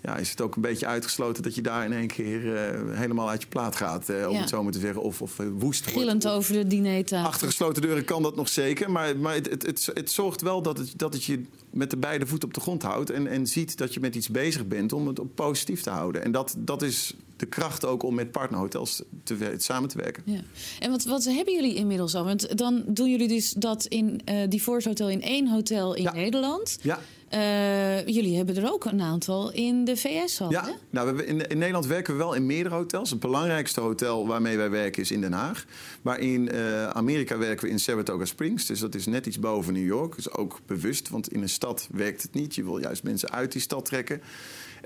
ja, 0.01 0.17
is 0.17 0.29
het 0.29 0.41
ook 0.41 0.55
een 0.55 0.61
beetje 0.61 0.85
uitgesloten 0.85 1.43
dat 1.43 1.55
je 1.55 1.61
daar 1.61 1.85
in 1.85 1.93
één 1.93 2.07
keer 2.07 2.55
eh, 2.55 2.97
helemaal 2.97 3.29
uit 3.29 3.41
je 3.41 3.47
plaat 3.47 3.75
gaat, 3.75 4.09
eh, 4.09 4.27
om 4.27 4.33
Ja. 4.33 4.39
het 4.39 4.49
zo 4.49 4.63
maar 4.63 4.71
te 4.71 4.79
zeggen. 4.79 5.01
Of, 5.01 5.21
of 5.21 5.39
eh, 5.39 5.45
woest 5.57 5.83
wordt. 5.83 5.97
Gillend 5.99 6.27
over 6.27 6.53
de 6.53 6.67
dinertafel. 6.67 7.27
Achter 7.27 7.47
gesloten 7.47 7.81
deuren 7.81 8.05
kan 8.05 8.21
dat 8.23 8.35
nog 8.35 8.49
zeker. 8.49 8.91
Maar, 8.91 9.17
maar 9.17 9.33
het, 9.33 9.49
het, 9.49 9.65
het, 9.65 9.89
het 9.93 10.11
zorgt 10.11 10.41
wel 10.41 10.61
dat 10.61 10.77
het, 10.77 10.93
dat 10.95 11.13
het 11.13 11.23
je 11.23 11.41
met 11.69 11.89
de 11.89 11.97
beide 11.97 12.25
voeten 12.25 12.47
op 12.47 12.53
de 12.53 12.61
grond 12.61 12.81
houdt. 12.81 13.09
En, 13.09 13.27
en 13.27 13.47
ziet 13.47 13.77
dat 13.77 13.93
je 13.93 13.99
met 13.99 14.15
iets 14.15 14.29
bezig 14.29 14.67
bent 14.67 14.93
om 14.93 15.07
het 15.07 15.19
op 15.19 15.35
positief 15.35 15.81
te 15.81 15.89
houden. 15.89 16.23
En 16.23 16.31
dat, 16.31 16.55
dat 16.57 16.81
is 16.81 17.13
de 17.35 17.45
kracht 17.45 17.85
ook 17.85 18.03
om 18.03 18.15
met 18.15 18.31
partnerhotels 18.31 19.01
te, 19.23 19.53
samen 19.57 19.89
te 19.89 19.97
werken. 19.97 20.23
Ja. 20.25 20.39
En 20.79 20.91
wat, 20.91 21.03
wat 21.03 21.23
hebben 21.23 21.53
jullie 21.53 21.75
inmiddels 21.75 22.15
al? 22.15 22.23
Want 22.23 22.57
dan 22.57 22.83
doen 22.87 23.09
jullie 23.09 23.27
dus 23.27 23.51
dat 23.51 23.85
in 23.85 24.21
eh 24.25 24.49
Divorce 24.49 24.87
Hotel 24.87 25.09
in 25.09 25.21
één 25.21 25.47
hotel 25.49 25.93
in 25.93 26.03
Ja. 26.03 26.13
Nederland. 26.13 26.77
Ja, 26.81 26.99
Eh, 27.31 28.05
jullie 28.07 28.37
hebben 28.37 28.55
er 28.57 28.71
ook 28.71 28.85
een 28.85 29.01
aantal 29.01 29.51
in 29.51 29.85
de 29.85 29.97
VS 29.97 30.41
al. 30.41 30.47
hè? 30.49 30.53
Ja, 30.53 30.75
nou, 30.89 31.15
we 31.15 31.25
in, 31.25 31.47
in 31.47 31.57
Nederland 31.57 31.85
werken 31.85 32.13
we 32.13 32.19
wel 32.19 32.33
in 32.33 32.45
meerdere 32.45 32.75
hotels. 32.75 33.09
Het 33.09 33.19
belangrijkste 33.19 33.79
hotel 33.81 34.27
waarmee 34.27 34.57
wij 34.57 34.69
werken 34.69 35.01
is 35.01 35.11
in 35.11 35.21
Den 35.21 35.33
Haag. 35.33 35.65
Maar 36.01 36.19
in 36.19 36.49
eh, 36.51 36.87
Amerika 36.87 37.37
werken 37.37 37.65
we 37.65 37.71
in 37.71 37.79
Saratoga 37.79 38.25
Springs. 38.25 38.65
Dus 38.65 38.79
dat 38.79 38.95
is 38.95 39.05
net 39.05 39.25
iets 39.25 39.39
boven 39.39 39.73
New 39.73 39.85
York. 39.85 40.15
Dus 40.15 40.31
ook 40.31 40.59
bewust, 40.65 41.09
want 41.09 41.31
in 41.33 41.41
een 41.41 41.49
stad 41.49 41.87
werkt 41.91 42.21
het 42.21 42.33
niet. 42.33 42.55
Je 42.55 42.63
wil 42.63 42.77
juist 42.77 43.03
mensen 43.03 43.31
uit 43.31 43.51
die 43.51 43.61
stad 43.61 43.85
trekken. 43.85 44.15
En 44.15 44.21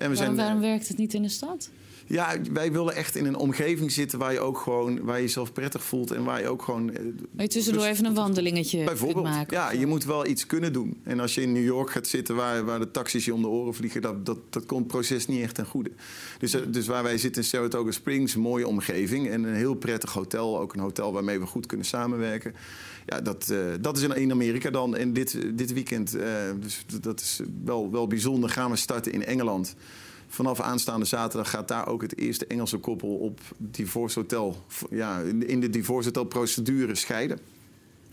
we 0.10 0.16
Waarom, 0.16 0.16
zijn, 0.16 0.36
waarom 0.36 0.60
werkt 0.60 0.88
het 0.88 0.98
niet 0.98 1.14
in 1.14 1.22
de 1.22 1.30
stad? 1.30 1.70
Ja, 2.08 2.36
wij 2.54 2.72
willen 2.72 2.96
echt 2.96 3.16
in 3.16 3.26
een 3.26 3.36
omgeving 3.36 3.92
zitten 3.92 4.20
waar 4.20 4.34
je 4.34 4.40
ook 4.40 4.58
gewoon 4.58 5.04
waar 5.04 5.16
je 5.16 5.22
jezelf 5.22 5.54
prettig 5.54 5.84
voelt 5.84 6.12
en 6.12 6.24
waar 6.24 6.42
je 6.42 6.48
ook 6.48 6.62
gewoon. 6.62 6.94
eh, 6.94 7.00
Waar 7.32 7.44
je 7.44 7.48
tussendoor 7.50 7.84
even 7.86 8.06
een 8.06 8.14
wandelingetje 8.14 8.84
Bijvoorbeeld, 8.84 9.24
kunt 9.26 9.36
maken. 9.38 9.58
ja, 9.58 9.72
je 9.72 9.86
moet 9.86 10.06
wel 10.06 10.28
iets 10.28 10.46
kunnen 10.46 10.74
doen. 10.74 10.98
En 11.04 11.20
als 11.20 11.36
je 11.36 11.42
in 11.42 11.52
New 11.54 11.64
York 11.64 11.90
gaat 11.92 12.08
zitten 12.08 12.36
waar, 12.36 12.66
waar 12.66 12.80
de 12.80 12.92
taxis 12.92 13.26
je 13.26 13.34
om 13.34 13.42
de 13.42 13.48
oren 13.48 13.74
vliegen, 13.74 14.02
dat, 14.02 14.26
dat, 14.26 14.38
dat 14.50 14.66
komt 14.66 14.80
het 14.84 14.92
proces 14.92 15.28
niet 15.28 15.42
echt 15.42 15.56
ten 15.56 15.66
goede. 15.66 15.92
Dus, 16.40 16.54
eh, 16.54 16.62
dus 16.68 16.88
waar 16.88 17.04
wij 17.04 17.18
zitten 17.18 17.42
in 17.42 17.48
Saratoga 17.48 17.92
Springs, 17.92 18.34
een 18.34 18.42
mooie 18.42 18.68
omgeving 18.68 19.30
en 19.30 19.44
een 19.44 19.56
heel 19.56 19.74
prettig 19.76 20.14
hotel. 20.14 20.60
Ook 20.60 20.74
een 20.74 20.80
hotel 20.80 21.14
waarmee 21.14 21.40
we 21.40 21.46
goed 21.46 21.66
kunnen 21.66 21.86
samenwerken. 21.86 22.54
Ja, 23.06 23.22
dat, 23.22 23.50
eh, 23.50 23.58
dat 23.82 23.98
is 23.98 24.04
in, 24.04 24.32
Amerika 24.32 24.70
dan. 24.70 24.96
En 24.96 25.14
dit, 25.14 25.38
dit 25.58 25.74
weekend, 25.74 26.16
eh, 26.16 26.28
dus 26.60 26.86
dat 27.02 27.20
is 27.20 27.40
wel, 27.64 27.92
wel 27.92 28.08
bijzonder, 28.08 28.50
gaan 28.50 28.72
we 28.72 28.78
starten 28.78 29.12
in 29.12 29.26
Engeland. 29.26 29.76
Vanaf 30.36 30.60
aanstaande 30.62 31.06
zaterdag 31.06 31.50
gaat 31.50 31.68
daar 31.68 31.88
ook 31.88 32.02
het 32.02 32.18
eerste 32.18 32.48
Engelse 32.48 32.78
koppel 32.78 33.10
op 33.10 33.40
Divorce 33.58 34.20
Hotel, 34.20 34.56
ja, 34.90 35.20
in 35.46 35.60
de 35.60 35.70
Divorce 35.70 36.08
Hotel 36.08 36.24
procedure 36.24 36.96
scheiden. 36.96 37.40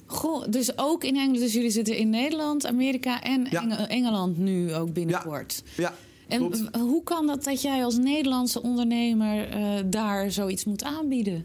Goh, 0.06 0.44
dus 0.48 0.78
ook 0.78 1.04
in 1.04 1.14
Engeland. 1.16 1.38
Dus 1.38 1.52
jullie 1.52 1.70
zitten 1.70 1.96
in 1.96 2.10
Nederland, 2.10 2.66
Amerika 2.66 3.22
en 3.22 3.46
Ja. 3.50 3.62
Enge- 3.62 3.74
Engeland 3.86 4.38
nu 4.38 4.74
ook 4.74 4.92
binnenkort. 4.92 5.62
Ja, 5.76 5.94
En 6.28 6.38
klopt. 6.38 6.60
w- 6.70 6.76
hoe 6.76 7.02
kan 7.04 7.26
dat 7.26 7.44
dat 7.44 7.62
jij 7.62 7.84
als 7.84 7.96
Nederlandse 7.96 8.62
ondernemer 8.62 9.48
eh, 9.48 9.60
daar 9.86 10.30
zoiets 10.30 10.64
moet 10.64 10.84
aanbieden? 10.84 11.44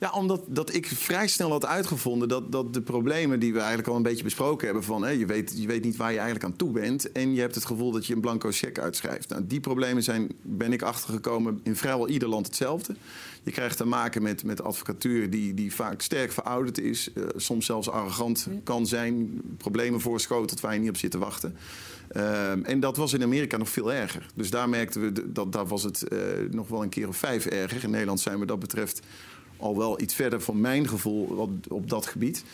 Ja, 0.00 0.10
omdat 0.10 0.42
dat 0.46 0.74
ik 0.74 0.86
vrij 0.86 1.28
snel 1.28 1.50
had 1.50 1.66
uitgevonden 1.66 2.28
dat, 2.28 2.52
dat 2.52 2.74
de 2.74 2.82
problemen 2.82 3.40
die 3.40 3.52
we 3.52 3.58
eigenlijk 3.58 3.88
al 3.88 3.96
een 3.96 4.02
beetje 4.02 4.24
besproken 4.24 4.66
hebben: 4.66 4.84
van 4.84 5.02
hè, 5.02 5.10
je, 5.10 5.26
weet, 5.26 5.54
je 5.56 5.66
weet 5.66 5.84
niet 5.84 5.96
waar 5.96 6.10
je 6.10 6.18
eigenlijk 6.18 6.46
aan 6.46 6.56
toe 6.56 6.70
bent. 6.70 7.12
En 7.12 7.34
je 7.34 7.40
hebt 7.40 7.54
het 7.54 7.64
gevoel 7.64 7.90
dat 7.90 8.06
je 8.06 8.14
een 8.14 8.20
blanco 8.20 8.50
cheque 8.52 8.82
uitschrijft. 8.82 9.28
Nou, 9.28 9.46
die 9.46 9.60
problemen 9.60 10.02
zijn, 10.02 10.28
ben 10.42 10.72
ik 10.72 10.82
achtergekomen, 10.82 11.60
in 11.62 11.76
vrijwel 11.76 12.08
ieder 12.08 12.28
land 12.28 12.46
hetzelfde. 12.46 12.94
Je 13.42 13.50
krijgt 13.50 13.76
te 13.76 13.84
maken 13.84 14.22
met, 14.22 14.44
met 14.44 14.62
advocatuur 14.62 15.30
die, 15.30 15.54
die 15.54 15.74
vaak 15.74 16.02
sterk 16.02 16.32
verouderd 16.32 16.78
is, 16.78 17.10
uh, 17.14 17.24
soms 17.36 17.66
zelfs 17.66 17.90
arrogant 17.90 18.46
kan 18.64 18.86
zijn, 18.86 19.40
problemen 19.56 20.00
voorschotelt 20.00 20.60
waar 20.60 20.74
je 20.74 20.80
niet 20.80 20.88
op 20.88 20.96
zit 20.96 21.10
te 21.10 21.18
wachten. 21.18 21.56
Uh, 22.16 22.68
en 22.68 22.80
dat 22.80 22.96
was 22.96 23.12
in 23.12 23.22
Amerika 23.22 23.56
nog 23.56 23.68
veel 23.68 23.92
erger. 23.92 24.26
Dus 24.34 24.50
daar 24.50 24.68
merkten 24.68 25.00
we 25.00 25.32
dat 25.32 25.52
daar 25.52 25.66
was 25.66 25.82
het 25.82 26.04
uh, 26.12 26.18
nog 26.50 26.68
wel 26.68 26.82
een 26.82 26.88
keer 26.88 27.08
of 27.08 27.16
vijf 27.16 27.46
erger. 27.46 27.84
In 27.84 27.90
Nederland 27.90 28.20
zijn 28.20 28.38
we 28.38 28.46
dat 28.46 28.58
betreft 28.58 29.00
al 29.60 29.76
wel 29.76 30.00
iets 30.00 30.14
verder 30.14 30.40
van 30.40 30.60
mijn 30.60 30.88
gevoel 30.88 31.50
op 31.68 31.88
dat 31.90 32.06
gebied. 32.06 32.44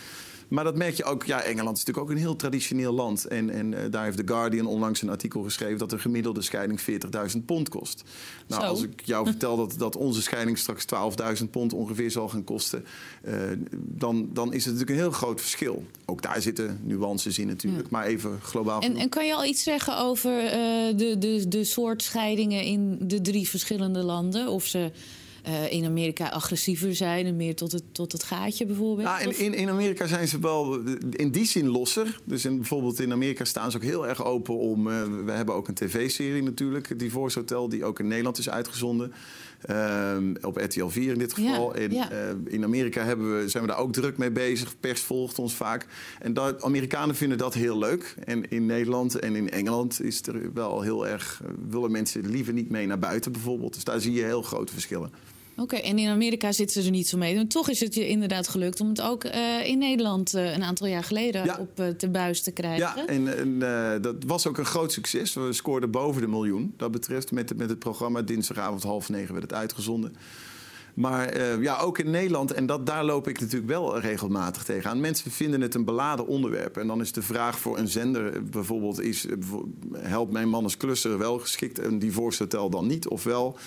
Maar 0.48 0.64
dat 0.64 0.76
merk 0.76 0.94
je 0.94 1.04
ook. 1.04 1.24
Ja, 1.24 1.42
Engeland 1.42 1.76
is 1.76 1.84
natuurlijk 1.84 2.06
ook 2.06 2.16
een 2.16 2.22
heel 2.22 2.36
traditioneel 2.36 2.92
land. 2.92 3.24
En, 3.24 3.50
en 3.50 3.72
uh, 3.72 3.78
daar 3.90 4.04
heeft 4.04 4.16
The 4.16 4.22
Guardian 4.26 4.66
onlangs 4.66 5.02
een 5.02 5.08
artikel 5.08 5.42
geschreven 5.42 5.78
dat 5.78 5.92
een 5.92 6.00
gemiddelde 6.00 6.42
scheiding 6.42 6.80
40.000 6.80 7.44
pond 7.46 7.68
kost. 7.68 8.02
Nou, 8.46 8.62
Zo. 8.62 8.68
als 8.68 8.82
ik 8.82 9.02
jou 9.04 9.26
vertel 9.26 9.56
dat, 9.56 9.74
dat 9.78 9.96
onze 9.96 10.22
scheiding 10.22 10.58
straks 10.58 10.84
12.000 11.42 11.50
pond 11.50 11.72
ongeveer 11.72 12.10
zal 12.10 12.28
gaan 12.28 12.44
kosten, 12.44 12.84
uh, 13.24 13.34
dan, 13.72 14.28
dan 14.32 14.52
is 14.52 14.64
het 14.64 14.74
natuurlijk 14.74 14.90
een 14.90 15.04
heel 15.06 15.18
groot 15.18 15.40
verschil. 15.40 15.84
Ook 16.04 16.22
daar 16.22 16.42
zitten 16.42 16.80
nuances 16.82 17.38
in 17.38 17.46
natuurlijk, 17.46 17.90
maar 17.90 18.04
even 18.04 18.38
globaal. 18.42 18.80
En, 18.80 18.96
en, 18.96 19.08
kan 19.08 19.26
je 19.26 19.34
al 19.34 19.44
iets 19.44 19.62
zeggen 19.62 19.98
over 19.98 20.44
uh, 20.44 20.50
de, 20.96 21.16
de, 21.18 21.48
de 21.48 21.64
soort 21.64 22.02
scheidingen 22.02 22.62
in 22.62 22.98
de 23.00 23.20
drie 23.20 23.48
verschillende 23.48 24.02
landen? 24.02 24.48
Of 24.48 24.64
ze 24.64 24.90
uh, 25.48 25.72
in 25.72 25.84
Amerika 25.84 26.28
agressiever 26.28 26.94
zijn 26.94 27.26
en 27.26 27.36
meer 27.36 27.54
tot 27.54 27.72
het, 27.72 27.82
tot 27.92 28.12
het 28.12 28.22
gaatje 28.22 28.66
bijvoorbeeld? 28.66 29.08
Nou, 29.08 29.22
in, 29.22 29.38
in, 29.38 29.54
in, 29.54 29.68
Amerika 29.68 30.06
zijn 30.06 30.28
ze 30.28 30.38
wel 30.38 30.80
in 31.10 31.30
die 31.30 31.46
zin 31.46 31.68
losser. 31.68 32.20
Dus 32.24 32.44
in, 32.44 32.56
bijvoorbeeld 32.56 33.00
in 33.00 33.12
Amerika 33.12 33.44
staan 33.44 33.70
ze 33.70 33.76
ook 33.76 33.82
heel 33.82 34.06
erg 34.06 34.24
open 34.24 34.58
om... 34.58 34.88
Uh, 34.88 35.02
we 35.24 35.32
hebben 35.32 35.54
ook 35.54 35.68
een 35.68 35.74
tv-serie 35.74 36.42
natuurlijk, 36.42 36.98
Divorce 36.98 37.38
Hotel... 37.38 37.68
die 37.68 37.84
ook 37.84 37.98
in 37.98 38.06
Nederland 38.06 38.38
is 38.38 38.50
uitgezonden. 38.50 39.12
Uh, 39.70 40.16
op 40.42 40.56
RTL 40.56 40.86
4 40.86 41.12
in 41.12 41.18
dit 41.18 41.32
geval. 41.32 41.76
Ja, 41.76 41.82
en, 41.82 41.92
ja. 41.92 42.12
uh, 42.12 42.18
in 42.44 42.64
Amerika 42.64 43.04
hebben 43.04 43.38
we, 43.38 43.48
zijn 43.48 43.62
we 43.62 43.68
daar 43.68 43.78
ook 43.78 43.92
druk 43.92 44.18
mee 44.18 44.30
bezig. 44.30 44.80
Pers 44.80 45.00
volgt 45.00 45.38
ons 45.38 45.54
vaak. 45.54 45.86
En 46.18 46.34
dat, 46.34 46.62
Amerikanen 46.62 47.14
vinden 47.14 47.38
dat 47.38 47.54
heel 47.54 47.78
leuk. 47.78 48.14
En 48.24 48.50
in 48.50 48.66
Nederland 48.66 49.18
en 49.18 49.36
in 49.36 49.50
Engeland 49.50 50.02
is 50.02 50.22
er 50.22 50.52
wel 50.52 50.80
heel 50.80 51.06
erg... 51.06 51.42
willen 51.68 51.90
mensen 51.90 52.30
liever 52.30 52.52
niet 52.52 52.70
mee 52.70 52.86
naar 52.86 52.98
buiten 52.98 53.32
bijvoorbeeld. 53.32 53.74
Dus 53.74 53.84
daar 53.84 54.00
zie 54.00 54.12
je 54.12 54.24
heel 54.24 54.42
grote 54.42 54.72
verschillen. 54.72 55.10
Oké, 55.58 55.74
okay, 55.74 55.90
en 55.90 55.98
in 55.98 56.08
Amerika 56.08 56.52
zitten 56.52 56.82
ze 56.82 56.88
er 56.88 56.94
niet 56.94 57.08
zo 57.08 57.18
mee. 57.18 57.36
En 57.36 57.48
toch 57.48 57.68
is 57.68 57.80
het 57.80 57.94
je 57.94 58.08
inderdaad 58.08 58.48
gelukt 58.48 58.80
om 58.80 58.88
het 58.88 59.00
ook 59.00 59.24
uh, 59.24 59.66
in 59.66 59.78
Nederland 59.78 60.34
uh, 60.34 60.54
een 60.54 60.62
aantal 60.62 60.86
jaar 60.86 61.04
geleden 61.04 61.44
ja. 61.44 61.56
op 61.60 61.80
uh, 61.80 61.86
de 61.96 62.08
buis 62.08 62.42
te 62.42 62.50
krijgen. 62.50 62.78
Ja, 62.78 63.06
en, 63.06 63.38
en 63.38 63.58
dat 64.02 64.16
was 64.26 64.46
ook 64.46 64.58
een 64.58 64.64
groot 64.64 64.92
succes. 64.92 65.34
We 65.34 65.52
scoorden 65.52 65.90
boven 65.90 66.20
de 66.20 66.28
miljoen. 66.28 66.74
Dat 66.76 66.90
betreft 66.90 67.32
met, 67.32 67.56
met 67.56 67.68
het 67.70 67.78
programma 67.78 68.22
dinsdagavond 68.22 68.82
half 68.82 69.08
negen 69.08 69.32
werd 69.32 69.50
het 69.50 69.58
uitgezonden. 69.58 70.16
Maar 70.94 71.36
uh, 71.36 71.62
ja, 71.62 71.78
ook 71.78 71.98
in 71.98 72.10
Nederland, 72.10 72.52
en 72.52 72.66
dat, 72.66 72.86
daar 72.86 73.04
loop 73.04 73.28
ik 73.28 73.40
natuurlijk 73.40 73.70
wel 73.70 73.98
regelmatig 73.98 74.64
tegenaan. 74.64 75.00
Mensen 75.00 75.30
vinden 75.30 75.60
het 75.60 75.74
een 75.74 75.84
beladen 75.84 76.26
onderwerp. 76.26 76.76
En 76.76 76.86
dan 76.86 77.00
is 77.00 77.12
de 77.12 77.22
vraag 77.22 77.58
voor 77.58 77.78
een 77.78 77.88
zender 77.88 78.42
bijvoorbeeld... 78.50 79.00
Is, 79.00 79.26
helpt 79.92 80.32
mijn 80.32 80.48
man 80.48 80.62
als 80.62 80.76
klusser 80.76 81.18
wel 81.18 81.38
geschikt 81.38 81.78
en 81.78 81.98
die 81.98 82.12
voorstel 82.12 82.70
dan 82.70 82.86
niet? 82.86 83.08
Of 83.08 83.24
wel... 83.24 83.58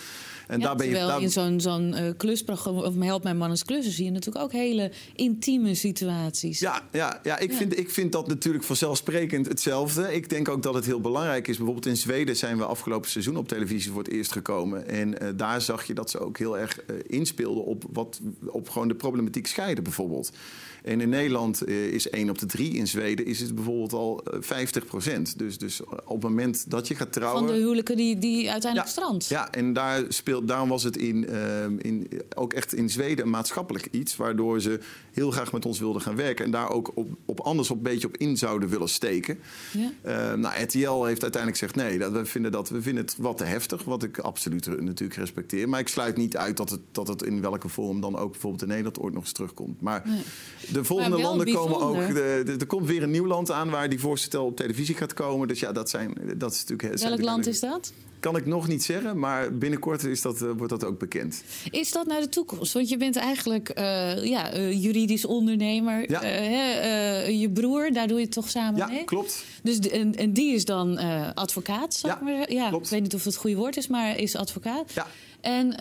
En 0.50 0.60
ja, 0.60 0.66
daar 0.66 0.76
ben 0.76 0.88
je, 0.88 0.94
daar... 0.94 1.22
in 1.22 1.30
zo'n 1.30 1.60
zo'n 1.60 1.96
uh, 1.98 2.10
klusprogramma, 2.18 2.82
of 2.82 2.94
Help 3.00 3.24
Mijn 3.24 3.38
Man 3.38 3.50
als 3.50 3.64
Klusser, 3.64 3.92
zie 3.92 4.06
je 4.06 4.12
natuurlijk 4.12 4.46
ook 4.46 4.52
hele 4.52 4.92
intieme 5.16 5.76
situaties. 5.76 6.60
Ja, 6.60 6.82
ja, 6.92 7.20
ja, 7.24 7.38
ik, 7.38 7.52
ja. 7.52 7.58
Vind, 7.58 7.78
ik 7.78 7.90
vind 7.90 8.12
dat 8.12 8.28
natuurlijk 8.28 8.64
vanzelfsprekend 8.64 9.48
hetzelfde. 9.48 10.16
Ik 10.16 10.30
denk 10.30 10.50
ook 10.50 10.64
dat 10.64 10.74
het 10.74 10.86
heel 10.86 11.02
belangrijk 11.02 11.48
is. 11.48 11.58
Bijvoorbeeld 11.58 11.86
in 11.86 11.98
Zweden 11.98 12.36
zijn 12.36 12.58
we 12.58 12.66
afgelopen 12.66 13.10
seizoen 13.10 13.38
op 13.38 13.48
televisie 13.48 13.92
voor 13.92 14.04
het 14.04 14.12
eerst 14.12 14.32
gekomen. 14.32 14.88
En 14.88 15.24
uh, 15.24 15.30
daar 15.36 15.62
zag 15.62 15.84
je 15.84 15.94
dat 15.94 16.10
ze 16.10 16.20
ook 16.20 16.38
heel 16.38 16.58
erg 16.58 16.80
uh, 16.80 16.96
inspeelden 17.08 17.66
op, 17.66 17.84
wat, 17.92 18.20
op 18.46 18.70
gewoon 18.70 18.88
de 18.88 18.96
problematiek 18.96 19.48
scheiden 19.48 19.84
bijvoorbeeld. 19.84 20.32
En 20.84 21.02
in 21.02 21.10
Nederland 21.10 21.68
is 21.68 22.10
1 22.10 22.30
op 22.30 22.38
de 22.38 22.46
3. 22.46 22.74
In 22.74 22.88
Zweden 22.88 23.26
is 23.26 23.40
het 23.40 23.56
bijvoorbeeld 23.56 23.94
al 23.94 24.24
50 24.40 24.86
procent. 24.86 25.38
Dus, 25.38 25.58
dus 25.58 25.84
op 25.84 26.22
het 26.22 26.22
moment 26.22 26.70
dat 26.70 26.88
je 26.88 26.96
gaat 26.96 27.14
trouwen... 27.14 27.44
Van 27.44 27.54
de 27.54 27.60
huwelijken 27.60 27.98
die, 27.98 28.18
die 28.18 28.52
uiteindelijk 28.52 28.96
ja, 28.96 29.02
strand. 29.02 29.28
Ja, 29.28 29.52
en 29.52 29.74
daar 29.74 30.04
speelt, 30.08 30.48
daarom 30.48 30.70
was 30.70 30.84
het 30.84 30.98
in, 30.98 31.26
uh, 31.30 31.64
in, 31.78 32.08
ook 32.36 32.54
echt 32.54 32.74
in 32.74 32.90
Zweden 32.90 33.26
een 33.26 33.32
maatschappelijk 33.32 33.88
iets... 33.92 34.16
waardoor 34.16 34.62
ze 34.62 34.80
heel 35.12 35.32
graag 35.32 35.52
met 35.52 35.66
ons 35.66 35.80
wilden 35.80 36.02
gaan 36.02 36.16
werken... 36.16 36.46
en 36.46 36.52
daar 36.52 36.70
ook 36.70 36.92
op, 36.94 37.10
op 37.26 37.40
anders 37.40 37.72
op 37.72 37.78
een 37.78 37.84
beetje 37.84 38.08
op 38.08 38.18
in 38.18 38.38
zouden 38.38 38.70
willen 38.70 38.90
steken. 38.90 39.40
Ja. 39.72 39.92
Uh, 40.06 40.34
nou, 40.34 40.62
RTL 40.62 41.04
heeft 41.04 41.22
uiteindelijk 41.22 41.58
gezegd... 41.58 41.76
nee, 41.76 41.98
dat, 41.98 42.12
we, 42.12 42.26
vinden 42.26 42.52
dat, 42.52 42.70
we 42.70 42.82
vinden 42.82 43.04
het 43.04 43.16
wat 43.18 43.38
te 43.38 43.44
heftig, 43.44 43.84
wat 43.84 44.04
ik 44.04 44.18
absoluut 44.20 44.82
natuurlijk 44.82 45.20
respecteer. 45.20 45.70
Maar 45.70 45.80
ik 45.80 45.88
sluit 45.88 46.18
niet 46.18 46.38
uit 46.38 46.58
dat 46.58 46.70
het, 46.70 46.82
dat 46.92 47.08
het 47.08 47.24
in 47.24 47.42
welke 47.42 47.70
vorm 47.70 48.02
dan 48.02 48.18
ook 48.18 48.32
bijvoorbeeld 48.32 48.62
in 48.62 48.68
Nederland 48.68 49.00
ooit 49.00 49.14
nog 49.14 49.24
eens 49.24 49.32
terugkomt. 49.32 49.82
Maar... 49.82 50.02
Nee. 50.06 50.22
De 50.74 50.84
volgende 50.84 51.18
landen 51.22 51.46
bijzonder. 51.46 51.78
komen 51.78 52.08
ook. 52.08 52.14
De, 52.14 52.56
er 52.60 52.66
komt 52.66 52.88
weer 52.88 53.04
een 53.04 53.12
nieuw 53.12 53.26
land 53.26 53.52
aan 53.52 53.70
waar 53.70 53.90
die 53.90 54.00
voorstel 54.00 54.46
op 54.46 54.56
televisie 54.56 54.96
gaat 54.96 55.14
komen. 55.14 55.48
Dus 55.48 55.60
ja, 55.60 55.72
dat, 55.72 55.90
zijn, 55.90 56.14
dat 56.38 56.54
is 56.54 56.66
natuurlijk. 56.66 57.02
Welk 57.02 57.22
land 57.22 57.48
is 57.48 57.60
dat? 57.60 57.94
Kan 58.20 58.36
ik 58.36 58.46
nog 58.46 58.68
niet 58.68 58.84
zeggen, 58.84 59.20
maar 59.20 59.58
binnenkort 59.58 60.04
is 60.04 60.22
dat, 60.22 60.42
uh, 60.42 60.50
wordt 60.58 60.70
dat 60.70 60.84
ook 60.84 61.00
bekend. 61.00 61.44
Is 61.70 61.92
dat 61.92 62.06
naar 62.08 62.22
de 62.22 62.30
toekomst? 62.30 62.74
Want 62.74 62.90
je 62.90 62.98
bent 62.98 63.16
eigenlijk 63.16 63.72
uh, 63.80 64.26
ja, 64.26 64.56
uh, 64.56 64.84
juridisch 64.84 65.26
ondernemer. 65.26 66.12
Ja. 66.12 66.22
je 67.28 67.50
broer, 67.50 67.92
daar 67.92 68.08
doe 68.08 68.18
je 68.18 68.24
het 68.24 68.34
toch 68.34 68.50
samen 68.50 68.76
ja, 68.76 68.88
mee? 68.88 68.98
Ja, 68.98 69.04
klopt. 69.04 69.46
Dus 69.64 69.80
de, 69.80 69.90
en, 69.90 70.16
en, 70.16 70.34
die 70.34 70.54
is 70.54 70.66
dan 70.66 70.98
advocaat, 71.36 72.00
ja, 72.04 72.20
maar 72.24 72.52
Ja, 72.52 72.70
klopt. 72.70 72.86
ik 72.86 72.92
weet 72.92 73.02
niet 73.02 73.14
of 73.14 73.24
het 73.24 73.34
het 73.34 73.42
goede 73.42 73.56
woord 73.56 73.78
is, 73.78 73.88
maar 73.88 74.18
is 74.18 74.36
advocaat. 74.36 74.94
Ja. 74.94 75.08
En 75.42 75.76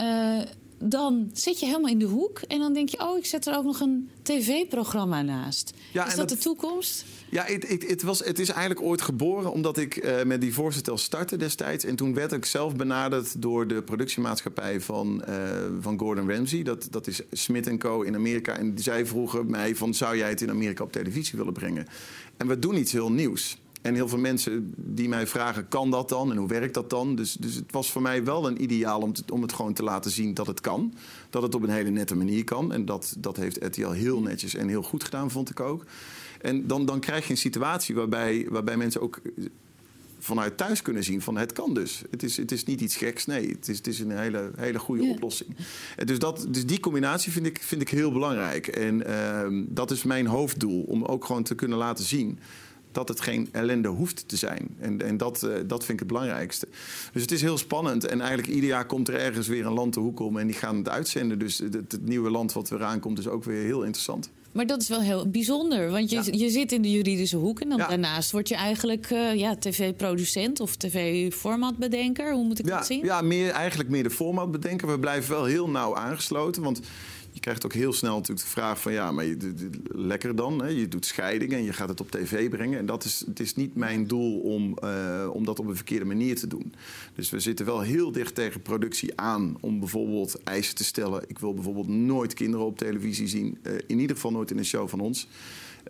dan 0.79 1.31
zit 1.33 1.61
je 1.61 1.67
helemaal 1.67 1.91
in 1.91 1.99
de 1.99 2.05
hoek 2.05 2.41
en 2.49 2.59
dan 2.59 2.73
denk 2.73 2.89
je... 2.89 3.01
oh, 3.01 3.19
ik 3.19 3.27
zet 3.27 3.47
er 3.47 3.57
ook 3.57 3.65
nog 3.65 3.81
een 3.81 4.09
tv-programma 4.23 5.23
naast. 5.23 5.73
Ja, 5.93 6.03
is 6.07 6.15
dat, 6.15 6.29
dat- 6.29 6.39
de 6.39 6.45
toekomst? 6.45 7.05
Ja, 7.31 7.45
het, 7.45 7.69
het, 7.69 7.89
het, 7.89 8.03
was, 8.03 8.19
het 8.25 8.39
is 8.39 8.49
eigenlijk 8.49 8.83
ooit 8.83 9.03
geboren 9.03 9.53
omdat 9.53 9.77
ik 9.79 9.97
eh, 9.97 10.23
met 10.25 10.41
die 10.41 10.55
voorstel 10.55 10.99
startte 10.99 11.37
destijds. 11.37 11.85
En 11.85 11.97
toen 11.97 12.15
werd 12.15 12.33
ik 12.33 12.45
zelf 12.45 12.77
benaderd 12.77 13.43
door 13.43 13.67
de 13.67 13.83
productiemaatschappij 13.83 14.81
van, 14.81 15.25
eh, 15.25 15.35
van 15.81 15.99
Gordon 15.99 16.31
Ramsay. 16.31 16.63
Dat, 16.63 16.89
dat 16.91 17.07
is 17.07 17.21
Smith 17.33 17.77
Co. 17.79 18.03
in 18.03 18.15
Amerika. 18.15 18.57
En 18.59 18.73
zij 18.79 19.07
vroegen 19.07 19.51
mij 19.51 19.77
van, 19.77 19.95
zou 19.95 20.17
jij 20.17 20.29
het 20.29 20.41
in 20.41 20.51
Amerika 20.51 20.85
op 20.85 20.93
televisie 20.93 21.39
willen 21.39 21.53
brengen? 21.53 21.87
En 22.37 22.47
we 22.47 22.59
doen 22.59 22.77
iets 22.77 22.93
heel 22.93 23.13
nieuws. 23.13 23.59
En 23.83 23.95
heel 23.95 24.09
veel 24.09 24.19
mensen 24.19 24.73
die 24.77 25.09
mij 25.09 25.27
vragen, 25.27 25.69
kan 25.69 25.91
dat 25.91 26.09
dan? 26.09 26.31
En 26.31 26.37
hoe 26.37 26.49
werkt 26.49 26.75
dat 26.75 26.91
dan? 26.91 27.15
Dus, 27.15 27.33
dus 27.33 27.55
het 27.55 27.73
was 27.73 27.91
voor 27.91 28.03
mij 28.03 28.25
wel 28.25 28.47
een 28.47 28.63
ideaal 28.63 29.01
om, 29.01 29.13
te- 29.13 29.33
om 29.33 29.43
het 29.43 29.53
gewoon 29.53 29.73
te 29.73 29.83
laten 29.83 30.11
zien 30.11 30.35
dat 30.35 30.47
het 30.47 30.61
kan. 30.61 30.95
Dat 31.31 31.43
het 31.43 31.55
op 31.55 31.63
een 31.63 31.71
hele 31.71 31.91
nette 31.91 32.17
manier 32.17 32.45
kan. 32.45 32.73
En 32.73 32.85
dat, 32.85 33.15
dat 33.19 33.37
heeft 33.37 33.65
RTL 33.65 33.91
heel 33.91 34.21
netjes 34.21 34.55
en 34.55 34.69
heel 34.69 34.83
goed 34.83 35.05
gedaan, 35.05 35.31
vond 35.31 35.51
ik 35.51 35.61
ook. 35.61 35.85
En 36.41 36.67
dan, 36.67 36.87
dan 36.87 37.01
krijg 37.01 37.25
je 37.25 37.31
een 37.31 37.37
situatie 37.39 37.95
waarbij, 37.95 38.47
waarbij 38.51 38.77
mensen 38.77 39.01
ook 39.01 39.21
vanuit 40.19 40.57
thuis 40.57 40.83
kunnen 40.83 41.05
zien 41.05 41.21
van 41.23 41.37
het 41.37 41.53
kan 41.53 41.75
dus. 41.75 42.03
Het 42.11 42.23
is, 42.23 42.37
het 42.37 42.53
is 42.53 42.65
niet 42.65 42.81
iets 42.81 42.97
geks, 42.97 43.27
nee. 43.27 43.49
Het 43.49 43.69
is, 43.69 43.77
het 43.77 43.87
is 43.87 44.01
een 44.01 44.11
hele, 44.19 44.51
hele 44.57 44.79
goede 44.79 45.03
oplossing. 45.05 45.57
En 45.97 46.07
Dus, 46.07 46.19
dat, 46.19 46.47
dus 46.51 46.67
die 46.67 46.81
combinatie 46.81 47.33
vind 47.33 47.47
ik, 47.47 47.59
vind 47.63 47.81
ik 47.81 47.89
heel 47.89 48.13
belangrijk. 48.13 48.67
En 48.67 49.07
ehm, 49.07 49.63
dat 49.69 49.91
is 49.91 50.03
mijn 50.03 50.27
hoofddoel, 50.27 50.83
om 50.83 51.05
ook 51.05 51.25
gewoon 51.25 51.43
te 51.43 51.55
kunnen 51.55 51.79
laten 51.79 52.05
zien 52.05 52.39
dat 52.99 53.09
het 53.09 53.21
geen 53.21 53.49
ellende 53.53 53.89
hoeft 53.89 54.29
te 54.29 54.37
zijn. 54.37 54.69
En, 54.79 55.03
en 55.03 55.17
dat, 55.17 55.43
eh, 55.43 55.51
dat 55.67 55.79
vind 55.85 55.93
ik 55.93 55.99
het 55.99 56.09
belangrijkste. 56.09 56.69
Dus 57.13 57.23
het 57.23 57.31
is 57.33 57.41
heel 57.43 57.59
spannend. 57.59 58.07
En 58.07 58.21
eigenlijk 58.21 58.51
ieder 58.53 58.69
jaar 58.69 58.87
komt 58.87 59.09
er 59.09 59.15
ergens 59.15 59.47
weer 59.49 59.67
een 59.67 59.73
land 59.73 59.93
te 59.93 60.01
hoek 60.01 60.21
om... 60.21 60.37
en 60.39 60.47
die 60.47 60.57
gaan 60.57 60.77
het 60.77 60.89
uitzenden. 60.89 61.39
Dus 61.39 61.59
het, 61.59 61.75
het 61.75 62.05
nieuwe 62.07 62.31
land 62.31 62.53
wat 62.53 62.69
weer 62.69 62.85
aankomt 62.85 63.19
is 63.19 63.27
ook 63.29 63.45
weer 63.45 63.63
heel 63.65 63.83
interessant. 63.83 64.31
Maar 64.53 64.67
dat 64.67 64.81
is 64.83 64.89
wel 64.89 65.01
heel 65.01 65.29
bijzonder, 65.31 65.91
want 65.91 66.11
je, 66.11 66.17
Ja. 66.17 66.23
je 66.31 66.51
zit 66.51 66.73
in 66.73 66.83
de 66.83 66.91
juridische 66.91 67.37
hoek... 67.37 67.61
en 67.61 67.69
dan 67.69 67.79
Ja. 67.79 67.89
daarnaast 67.89 68.31
word 68.31 68.49
je 68.49 68.55
eigenlijk 68.55 69.11
eh, 69.11 69.35
ja, 69.35 69.57
tv-producent 69.57 70.61
of 70.61 70.77
tv-formatbedenker. 70.77 72.33
Hoe 72.33 72.45
moet 72.45 72.59
ik 72.59 72.67
Ja, 72.69 72.77
dat 72.77 72.87
zien? 72.87 73.05
ja 73.05 73.21
meer, 73.21 73.51
eigenlijk 73.51 73.91
meer 73.91 74.03
de 74.03 74.11
format 74.11 74.51
bedenken. 74.51 74.89
We 74.89 74.99
blijven 74.99 75.31
wel 75.31 75.45
heel 75.45 75.69
nauw 75.69 75.97
aangesloten. 75.97 76.63
Want 76.63 76.81
je 77.31 77.41
krijgt 77.41 77.65
ook 77.65 77.73
heel 77.73 77.93
snel 77.93 78.15
natuurlijk 78.15 78.47
de 78.47 78.53
vraag 78.53 78.81
van... 78.81 78.93
ja, 78.93 79.13
maar 79.13 79.25
je, 79.25 79.37
lekker 79.85 80.37
dan. 80.37 80.63
Hè? 80.63 80.69
Je 80.69 80.89
doet 80.89 81.07
scheiding 81.07 81.53
en 81.53 81.63
je 81.63 81.73
gaat 81.73 81.89
het 81.89 82.01
op 82.01 82.11
tv 82.11 82.49
brengen. 82.51 82.79
En 82.79 82.87
dat 82.87 83.05
is, 83.05 83.23
het 83.27 83.41
is 83.41 83.55
niet 83.55 83.75
mijn 83.75 84.07
doel 84.07 84.41
om, 84.41 84.79
eh, 84.79 85.29
om 85.33 85.45
dat 85.45 85.59
op 85.59 85.67
een 85.67 85.77
verkeerde 85.77 86.05
manier 86.05 86.37
te 86.37 86.47
doen. 86.47 86.75
Dus 87.15 87.31
we 87.31 87.41
zitten 87.41 87.67
wel 87.67 87.81
heel 87.81 88.13
dicht 88.13 88.35
tegen 88.35 88.63
productie 88.63 89.21
aan... 89.21 89.57
om 89.61 89.79
bijvoorbeeld 89.79 90.43
eisen 90.43 90.75
te 90.75 90.85
stellen. 90.85 91.23
Ik 91.27 91.39
wil 91.39 91.55
bijvoorbeeld 91.55 91.89
nooit 91.89 92.35
kinderen 92.35 92.67
op 92.67 92.79
televisie 92.79 93.29
zien. 93.29 93.59
Eh, 93.63 93.73
in 93.87 93.99
ieder 93.99 94.17
geval 94.17 94.33
nooit 94.33 94.51
in 94.51 94.59
een 94.59 94.65
show 94.65 94.89
van 94.89 95.01
ons. 95.01 95.29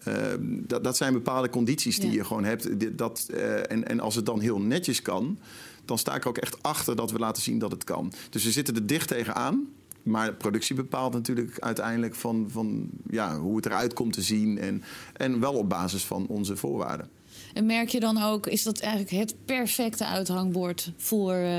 Eh, 0.04 0.14
dat, 0.40 0.84
dat 0.84 0.96
zijn 0.96 1.12
bepaalde 1.12 1.50
condities 1.50 1.98
die 1.98 2.10
Ja. 2.10 2.16
je 2.16 2.24
gewoon 2.24 2.44
hebt. 2.44 2.98
Dat, 2.98 3.28
eh, 3.34 3.70
en, 3.70 3.88
en 3.88 4.00
als 4.00 4.14
het 4.14 4.26
dan 4.26 4.40
heel 4.40 4.60
netjes 4.60 5.02
kan, 5.02 5.38
dan 5.84 5.98
sta 5.98 6.14
ik 6.14 6.22
er 6.22 6.28
ook 6.28 6.38
echt 6.38 6.62
achter 6.62 6.96
dat 6.96 7.10
we 7.10 7.18
laten 7.18 7.42
zien 7.42 7.58
dat 7.58 7.70
het 7.70 7.84
kan. 7.84 8.12
Dus 8.30 8.44
we 8.44 8.50
zitten 8.50 8.74
er 8.74 8.86
dicht 8.86 9.08
tegenaan. 9.08 9.68
Maar 10.08 10.34
productie 10.34 10.74
bepaalt 10.74 11.12
natuurlijk 11.12 11.58
uiteindelijk 11.58 12.14
van, 12.14 12.46
van 12.50 12.88
ja, 13.10 13.38
hoe 13.38 13.56
het 13.56 13.66
eruit 13.66 13.92
komt 13.92 14.12
te 14.12 14.22
zien. 14.22 14.58
En, 14.58 14.82
en 15.12 15.40
wel 15.40 15.54
op 15.54 15.68
basis 15.68 16.04
van 16.04 16.26
onze 16.26 16.56
voorwaarden. 16.56 17.17
En 17.54 17.66
merk 17.66 17.88
je 17.88 18.00
dan 18.00 18.22
ook, 18.22 18.46
is 18.46 18.62
dat 18.62 18.78
eigenlijk 18.80 19.10
het 19.12 19.34
perfecte 19.44 20.06
uithangbord 20.06 20.92
voor 20.96 21.34
uh, 21.34 21.58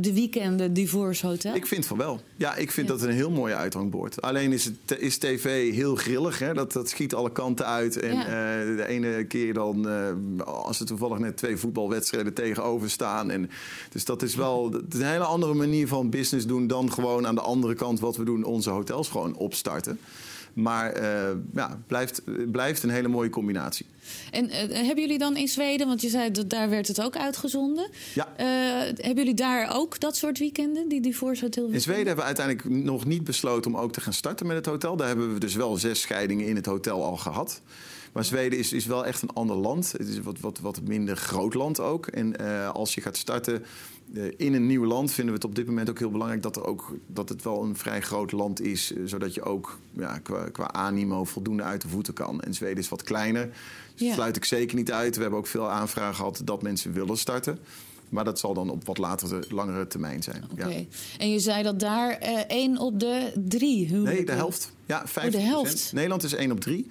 de 0.00 0.12
weekenden 0.12 0.72
Divorce 0.72 1.26
Hotel? 1.26 1.54
Ik 1.54 1.66
vind 1.66 1.86
van 1.86 1.96
wel. 1.96 2.20
Ja, 2.36 2.56
ik 2.56 2.70
vind 2.70 2.88
dat 2.88 3.02
een 3.02 3.10
heel 3.10 3.30
mooi 3.30 3.54
uithangbord. 3.54 4.22
Alleen 4.22 4.52
is, 4.52 4.64
het, 4.64 4.98
is 4.98 5.18
tv 5.18 5.74
heel 5.74 5.94
grillig. 5.94 6.38
Hè? 6.38 6.54
Dat, 6.54 6.72
dat 6.72 6.88
schiet 6.88 7.14
alle 7.14 7.32
kanten 7.32 7.66
uit. 7.66 7.96
En 7.96 8.14
ja. 8.14 8.24
uh, 8.24 8.76
de 8.76 8.86
ene 8.86 9.24
keer 9.24 9.54
dan, 9.54 9.86
als 10.44 10.80
er 10.80 10.86
toevallig 10.86 11.18
net 11.18 11.36
twee 11.36 11.56
voetbalwedstrijden 11.56 12.34
tegenover 12.34 12.90
staan. 12.90 13.30
En, 13.30 13.50
dus 13.92 14.04
dat 14.04 14.22
is 14.22 14.34
wel 14.34 14.70
dat 14.70 14.82
is 14.92 14.98
een 14.98 15.06
hele 15.06 15.24
andere 15.24 15.54
manier 15.54 15.88
van 15.88 16.10
business 16.10 16.46
doen 16.46 16.66
dan 16.66 16.92
gewoon 16.92 17.26
aan 17.26 17.34
de 17.34 17.40
andere 17.40 17.74
kant 17.74 18.00
wat 18.00 18.16
we 18.16 18.24
doen, 18.24 18.44
onze 18.44 18.70
hotels 18.70 19.08
gewoon 19.08 19.36
opstarten. 19.36 19.98
Maar 20.52 21.00
uh, 21.02 21.28
ja, 21.54 21.80
blijft, 21.86 22.22
blijft 22.52 22.82
een 22.82 22.90
hele 22.90 23.08
mooie 23.08 23.30
combinatie. 23.30 23.86
En 24.30 24.44
uh, 24.44 24.52
hebben 24.56 25.00
jullie 25.00 25.18
dan 25.18 25.36
in 25.36 25.48
Zweden, 25.48 25.86
want 25.86 26.00
je 26.00 26.08
zei 26.08 26.30
dat 26.30 26.50
daar 26.50 26.70
werd 26.70 26.88
het 26.88 27.02
ook 27.02 27.16
uitgezonden. 27.16 27.88
Ja. 28.14 28.28
Uh, 28.40 28.46
hebben 28.86 29.14
jullie 29.14 29.34
daar 29.34 29.76
ook 29.76 30.00
dat 30.00 30.16
soort 30.16 30.38
weekenden, 30.38 30.88
die 30.88 31.00
Divorce 31.00 31.44
Hotel 31.44 31.68
In 31.68 31.80
Zweden 31.80 32.06
hebben 32.06 32.24
we 32.24 32.34
uiteindelijk 32.36 32.84
nog 32.84 33.04
niet 33.04 33.24
besloten 33.24 33.74
om 33.74 33.80
ook 33.80 33.92
te 33.92 34.00
gaan 34.00 34.12
starten 34.12 34.46
met 34.46 34.56
het 34.56 34.66
hotel. 34.66 34.96
Daar 34.96 35.06
hebben 35.06 35.32
we 35.32 35.40
dus 35.40 35.54
wel 35.54 35.76
zes 35.76 36.00
scheidingen 36.00 36.46
in 36.46 36.56
het 36.56 36.66
hotel 36.66 37.04
al 37.04 37.16
gehad. 37.16 37.60
Maar 38.12 38.24
Zweden 38.24 38.58
is, 38.58 38.72
is 38.72 38.86
wel 38.86 39.06
echt 39.06 39.22
een 39.22 39.32
ander 39.32 39.56
land. 39.56 39.92
Het 39.92 40.08
is 40.08 40.20
wat, 40.20 40.40
wat, 40.40 40.58
wat 40.58 40.80
minder 40.82 41.16
groot 41.16 41.54
land 41.54 41.80
ook. 41.80 42.06
En 42.06 42.36
als 42.72 42.94
je 42.94 43.00
gaat 43.00 43.16
starten 43.16 43.64
in 44.36 44.54
een 44.54 44.66
nieuw 44.66 44.84
land 44.84 45.12
vinden 45.12 45.34
we 45.34 45.40
het 45.40 45.48
op 45.48 45.54
dit 45.54 45.66
moment 45.66 45.90
ook 45.90 45.98
heel 45.98 46.10
belangrijk 46.10 46.42
dat, 46.42 46.56
er 46.56 46.64
ook, 46.64 46.96
dat 47.06 47.28
het 47.28 47.42
wel 47.42 47.62
een 47.62 47.76
vrij 47.76 48.00
groot 48.00 48.32
land 48.32 48.60
is. 48.60 48.92
Zodat 49.04 49.34
je 49.34 49.42
ook 49.42 49.78
ja, 49.92 50.18
qua, 50.18 50.48
qua 50.48 50.72
animo 50.72 51.24
voldoende 51.24 51.62
uit 51.62 51.80
de 51.80 51.88
voeten 51.88 52.14
kan. 52.14 52.40
En 52.40 52.54
Zweden 52.54 52.78
is 52.78 52.88
wat 52.88 53.02
kleiner. 53.02 53.50
Dus 53.94 54.12
sluit 54.12 54.36
ik 54.36 54.44
zeker 54.44 54.76
niet 54.76 54.92
uit. 54.92 55.14
We 55.16 55.22
hebben 55.22 55.38
ook 55.38 55.46
veel 55.46 55.70
aanvragen 55.70 56.14
gehad 56.14 56.42
dat 56.44 56.62
mensen 56.62 56.92
willen 56.92 57.18
starten. 57.18 57.58
Maar 58.08 58.24
dat 58.24 58.38
zal 58.38 58.54
dan 58.54 58.70
op 58.70 58.86
wat 58.86 58.98
latere, 58.98 59.44
langere 59.48 59.86
termijn 59.86 60.22
zijn. 60.22 60.44
Oké. 60.52 60.68
Ja. 60.68 60.84
En 61.18 61.30
je 61.30 61.38
zei 61.38 61.62
dat 61.62 61.80
daar 61.80 62.22
uh, 62.22 62.38
één 62.46 62.78
op 62.78 63.00
de 63.00 63.32
drie 63.48 63.86
huwelijken... 63.86 64.14
Nee, 64.14 64.24
de 64.24 64.32
helft. 64.32 64.72
Ja, 64.86 65.04
50%. 65.08 65.12
Oh, 65.24 65.30
de 65.30 65.38
helft. 65.38 65.92
Nederland 65.92 66.22
is 66.22 66.34
één 66.34 66.50
op 66.50 66.60
drie. 66.60 66.90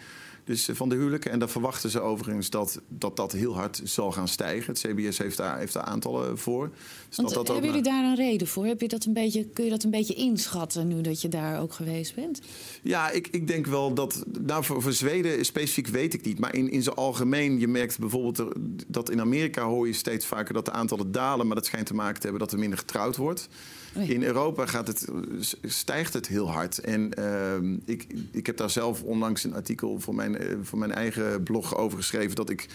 Dus 0.50 0.70
van 0.72 0.90
de 0.90 0.96
huwelijken. 0.96 1.32
En 1.32 1.40
daar 1.40 1.50
verwachten 1.50 1.90
ze 1.90 2.00
overigens 2.00 2.50
dat, 2.50 2.82
dat 2.88 3.16
dat 3.16 3.32
heel 3.32 3.56
hard 3.56 3.82
zal 3.84 4.12
gaan 4.12 4.28
stijgen. 4.28 4.74
Het 4.74 4.82
CBS 4.82 5.18
heeft 5.18 5.38
daar, 5.38 5.58
heeft 5.58 5.74
daar 5.74 5.84
aantallen 5.84 6.38
voor. 6.38 6.70
Dus 7.08 7.18
Want, 7.18 7.28
dat 7.28 7.38
dat 7.38 7.48
hebben 7.48 7.66
jullie 7.66 7.84
daar 7.84 8.04
een 8.04 8.16
reden 8.16 8.48
voor? 8.48 8.66
Heb 8.66 8.82
je 8.82 8.88
dat 8.88 9.06
een 9.06 9.14
beetje, 9.14 9.46
kun 9.46 9.64
je 9.64 9.70
dat 9.70 9.84
een 9.84 9.90
beetje 9.90 10.14
inschatten 10.14 10.88
nu 10.88 11.02
dat 11.02 11.22
je 11.22 11.28
daar 11.28 11.62
ook 11.62 11.74
geweest 11.74 12.16
bent? 12.16 12.42
Ja, 12.82 13.10
ik, 13.10 13.28
ik 13.28 13.48
denk 13.48 13.66
wel 13.66 13.94
dat... 13.94 14.24
Nou, 14.42 14.64
voor, 14.64 14.82
voor 14.82 14.94
Zweden 14.94 15.46
specifiek 15.46 15.88
weet 15.88 16.14
ik 16.14 16.26
niet. 16.26 16.40
Maar 16.40 16.56
in, 16.56 16.72
in 16.72 16.84
zijn 16.84 16.96
algemeen, 16.96 17.60
je 17.60 17.68
merkt 17.68 18.00
bijvoorbeeld... 18.00 18.38
Er, 18.38 18.48
dat 18.88 19.10
in 19.10 19.22
Amerika 19.22 19.64
hoor 19.64 19.88
je 19.88 19.94
steeds 19.94 20.26
vaker 20.26 20.54
dat 20.54 20.66
de 20.66 20.72
aantallen 20.72 21.12
dalen. 21.12 21.46
Maar 21.48 21.56
dat 21.56 21.66
schijnt 21.66 21.88
te 21.88 21.94
maken 21.94 22.16
te 22.16 22.28
hebben 22.28 22.40
dat 22.40 22.52
er 22.52 22.60
minder 22.60 22.80
getrouwd 22.80 23.16
wordt. 23.16 23.50
In 23.94 24.24
Europa 24.24 24.66
gaat 24.66 24.88
het, 24.88 25.08
stijgt 25.64 26.14
het 26.14 26.28
heel 26.28 26.52
hard. 26.52 26.80
En 26.80 27.12
uh, 27.20 27.78
ik, 27.86 28.08
ik 28.32 28.46
heb 28.46 28.58
daar 28.58 28.70
zelf 28.70 29.04
onlangs 29.04 29.44
een 29.44 29.54
artikel 29.54 30.00
voor 30.00 30.16
mijn, 30.16 30.38
voor 30.62 30.80
mijn 30.80 30.92
eigen 30.92 31.44
blog 31.44 31.76
over 31.76 31.98
geschreven... 31.98 32.36
dat 32.36 32.50
ik 32.50 32.68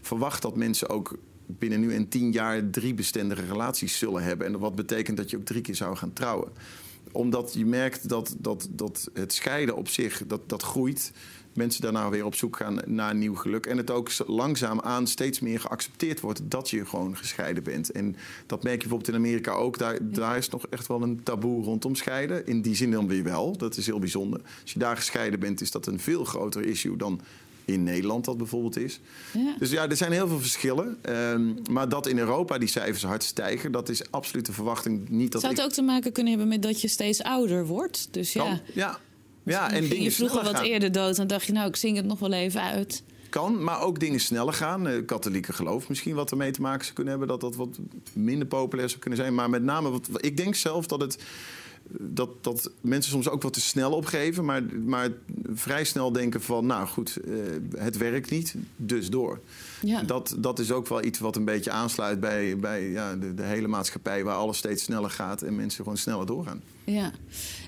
verwacht 0.00 0.42
dat 0.42 0.56
mensen 0.56 0.88
ook 0.88 1.18
binnen 1.46 1.80
nu 1.80 1.94
en 1.94 2.08
tien 2.08 2.32
jaar 2.32 2.70
drie 2.70 2.94
bestendige 2.94 3.46
relaties 3.46 3.98
zullen 3.98 4.22
hebben. 4.22 4.46
En 4.46 4.58
wat 4.58 4.74
betekent 4.74 5.16
dat 5.16 5.30
je 5.30 5.36
ook 5.36 5.44
drie 5.44 5.60
keer 5.60 5.74
zou 5.74 5.96
gaan 5.96 6.12
trouwen. 6.12 6.52
Omdat 7.12 7.54
je 7.54 7.66
merkt 7.66 8.08
dat, 8.08 8.34
dat, 8.38 8.68
dat 8.70 9.10
het 9.12 9.32
scheiden 9.32 9.76
op 9.76 9.88
zich, 9.88 10.22
dat, 10.26 10.48
dat 10.48 10.62
groeit 10.62 11.12
mensen 11.54 11.82
daarna 11.82 12.08
weer 12.08 12.24
op 12.24 12.34
zoek 12.34 12.56
gaan 12.56 12.80
naar 12.86 13.14
nieuw 13.14 13.34
geluk. 13.34 13.66
En 13.66 13.76
het 13.76 13.90
ook 13.90 14.10
langzaamaan 14.26 15.06
steeds 15.06 15.40
meer 15.40 15.60
geaccepteerd 15.60 16.20
wordt 16.20 16.40
dat 16.44 16.70
je 16.70 16.86
gewoon 16.86 17.16
gescheiden 17.16 17.62
bent. 17.62 17.90
En 17.90 18.16
dat 18.46 18.62
merk 18.62 18.82
je 18.82 18.88
bijvoorbeeld 18.88 19.08
in 19.08 19.24
Amerika 19.24 19.52
ook. 19.52 19.78
Daar, 19.78 19.98
daar 20.00 20.36
is 20.36 20.48
nog 20.48 20.66
echt 20.66 20.86
wel 20.86 21.02
een 21.02 21.22
taboe 21.22 21.64
rondom 21.64 21.94
scheiden. 21.94 22.46
In 22.46 22.62
die 22.62 22.74
zin 22.74 22.90
dan 22.90 23.08
weer 23.08 23.24
wel. 23.24 23.56
Dat 23.56 23.76
is 23.76 23.86
heel 23.86 23.98
bijzonder. 23.98 24.40
Als 24.62 24.72
je 24.72 24.78
daar 24.78 24.96
gescheiden 24.96 25.40
bent, 25.40 25.60
is 25.60 25.70
dat 25.70 25.86
een 25.86 26.00
veel 26.00 26.24
groter 26.24 26.64
issue 26.64 26.96
dan 26.96 27.20
in 27.64 27.82
Nederland 27.82 28.24
dat 28.24 28.36
bijvoorbeeld 28.36 28.76
is. 28.76 29.00
Ja. 29.32 29.54
Dus 29.58 29.70
ja, 29.70 29.88
er 29.88 29.96
zijn 29.96 30.12
heel 30.12 30.28
veel 30.28 30.40
verschillen. 30.40 30.98
Um, 31.08 31.56
maar 31.70 31.88
dat 31.88 32.06
in 32.06 32.18
Europa 32.18 32.58
die 32.58 32.68
cijfers 32.68 33.02
hard 33.02 33.22
stijgen, 33.22 33.72
dat 33.72 33.88
is 33.88 34.10
absoluut 34.10 34.46
de 34.46 34.52
verwachting 34.52 35.08
niet 35.08 35.32
dat. 35.32 35.40
Zou 35.40 35.52
het 35.52 35.62
ik... 35.62 35.68
ook 35.68 35.74
te 35.74 35.82
maken 35.82 36.12
kunnen 36.12 36.32
hebben 36.32 36.50
met 36.50 36.62
dat 36.62 36.80
je 36.80 36.88
steeds 36.88 37.22
ouder 37.22 37.66
wordt? 37.66 38.08
Dus 38.10 38.32
ja. 38.32 38.42
Kan, 38.42 38.60
ja. 38.74 38.98
Ja, 39.42 39.70
en 39.70 39.84
ging 39.84 40.02
je 40.02 40.10
vroeger 40.10 40.42
wat 40.42 40.54
gaan. 40.54 40.64
eerder 40.64 40.92
dood 40.92 41.18
en 41.18 41.26
dacht 41.26 41.46
je, 41.46 41.52
nou, 41.52 41.68
ik 41.68 41.76
zing 41.76 41.96
het 41.96 42.06
nog 42.06 42.18
wel 42.18 42.32
even 42.32 42.62
uit. 42.62 43.02
Kan, 43.28 43.64
maar 43.64 43.80
ook 43.80 44.00
dingen 44.00 44.20
sneller 44.20 44.54
gaan. 44.54 44.88
Uh, 44.88 45.06
katholieke 45.06 45.52
geloof 45.52 45.88
misschien 45.88 46.14
wat 46.14 46.30
ermee 46.30 46.50
te 46.50 46.60
maken 46.60 46.82
zou 46.82 46.94
kunnen 46.94 47.12
hebben. 47.18 47.30
Dat 47.30 47.40
dat 47.40 47.56
wat 47.56 47.78
minder 48.12 48.46
populair 48.46 48.88
zou 48.88 49.00
kunnen 49.00 49.18
zijn. 49.18 49.34
Maar 49.34 49.50
met 49.50 49.62
name, 49.62 49.90
wat, 49.90 50.08
ik 50.14 50.36
denk 50.36 50.54
zelf 50.54 50.86
dat 50.86 51.00
het 51.00 51.18
dat, 51.98 52.44
dat 52.44 52.70
mensen 52.80 53.12
soms 53.12 53.28
ook 53.28 53.42
wat 53.42 53.52
te 53.52 53.60
snel 53.60 53.92
opgeven, 53.92 54.44
maar, 54.44 54.62
maar 54.84 55.08
vrij 55.52 55.84
snel 55.84 56.12
denken 56.12 56.42
van, 56.42 56.66
nou 56.66 56.86
goed, 56.86 57.18
uh, 57.24 57.36
het 57.76 57.96
werkt 57.96 58.30
niet, 58.30 58.54
dus 58.76 59.10
door. 59.10 59.40
Ja. 59.82 60.02
Dat, 60.02 60.34
dat 60.38 60.58
is 60.58 60.72
ook 60.72 60.88
wel 60.88 61.04
iets 61.04 61.18
wat 61.18 61.36
een 61.36 61.44
beetje 61.44 61.70
aansluit 61.70 62.20
bij, 62.20 62.56
bij 62.56 62.90
ja, 62.90 63.16
de, 63.16 63.34
de 63.34 63.42
hele 63.42 63.68
maatschappij, 63.68 64.24
waar 64.24 64.36
alles 64.36 64.56
steeds 64.56 64.82
sneller 64.82 65.10
gaat 65.10 65.42
en 65.42 65.56
mensen 65.56 65.82
gewoon 65.82 65.98
sneller 65.98 66.26
doorgaan. 66.26 66.62
Ja, 66.84 67.10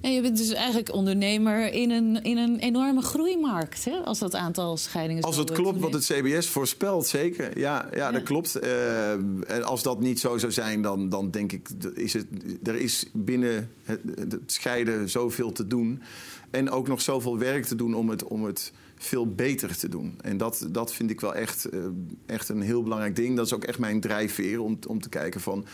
en 0.02 0.12
je 0.12 0.20
bent 0.22 0.36
dus 0.36 0.52
eigenlijk 0.52 0.92
ondernemer 0.92 1.72
in 1.72 1.90
een, 1.90 2.22
in 2.22 2.36
een 2.36 2.58
enorme 2.58 3.02
groeimarkt, 3.02 3.84
hè? 3.84 3.96
als 3.96 4.18
dat 4.18 4.34
aantal 4.34 4.76
scheidingen. 4.76 5.22
Als 5.22 5.36
het 5.36 5.52
klopt 5.52 5.80
wat 5.80 5.92
het 5.92 6.04
CBS 6.04 6.48
voorspelt, 6.48 7.06
zeker. 7.06 7.58
Ja, 7.58 7.88
ja, 7.90 7.96
ja. 7.96 8.10
dat 8.10 8.22
klopt. 8.22 8.62
Uh, 8.62 9.12
en 9.46 9.64
als 9.64 9.82
dat 9.82 10.00
niet 10.00 10.20
zo 10.20 10.38
zou 10.38 10.52
zijn, 10.52 10.82
dan, 10.82 11.08
dan 11.08 11.30
denk 11.30 11.52
ik, 11.52 11.68
is 11.94 12.12
het, 12.12 12.26
er 12.62 12.74
is 12.74 13.04
binnen 13.12 13.70
het, 13.82 14.00
het 14.16 14.40
scheiden 14.46 15.10
zoveel 15.10 15.52
te 15.52 15.66
doen. 15.66 16.02
En 16.50 16.70
ook 16.70 16.88
nog 16.88 17.00
zoveel 17.00 17.38
werk 17.38 17.64
te 17.64 17.74
doen 17.74 17.94
om 17.94 18.08
het, 18.08 18.24
om 18.24 18.44
het 18.44 18.72
veel 19.04 19.34
beter 19.34 19.76
te 19.76 19.88
doen. 19.88 20.18
En 20.20 20.36
dat, 20.36 20.66
dat 20.70 20.94
vind 20.94 21.10
ik 21.10 21.20
wel 21.20 21.34
echt, 21.34 21.74
uh, 21.74 21.84
echt 22.26 22.48
een 22.48 22.60
heel 22.60 22.82
belangrijk 22.82 23.16
ding. 23.16 23.36
Dat 23.36 23.46
is 23.46 23.54
ook 23.54 23.64
echt 23.64 23.78
mijn 23.78 24.00
drijfveer 24.00 24.60
om, 24.60 24.78
om 24.88 25.00
te 25.00 25.08
kijken 25.08 25.40
van 25.40 25.66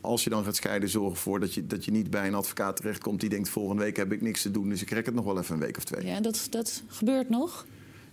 als 0.00 0.24
je 0.24 0.30
dan 0.30 0.44
gaat 0.44 0.56
scheiden, 0.56 0.88
zorg 0.88 1.12
ervoor 1.12 1.40
dat 1.40 1.54
je, 1.54 1.66
dat 1.66 1.84
je 1.84 1.90
niet 1.90 2.10
bij 2.10 2.26
een 2.26 2.34
advocaat 2.34 2.76
terechtkomt 2.76 3.20
die 3.20 3.28
denkt: 3.28 3.48
volgende 3.48 3.82
week 3.82 3.96
heb 3.96 4.12
ik 4.12 4.20
niks 4.20 4.42
te 4.42 4.50
doen, 4.50 4.68
dus 4.68 4.82
ik 4.82 4.90
rek 4.90 5.06
het 5.06 5.14
nog 5.14 5.24
wel 5.24 5.38
even 5.38 5.54
een 5.54 5.60
week 5.60 5.76
of 5.76 5.84
twee. 5.84 6.06
Ja, 6.06 6.20
dat, 6.20 6.46
dat 6.50 6.82
gebeurt 6.86 7.28
nog. 7.28 7.66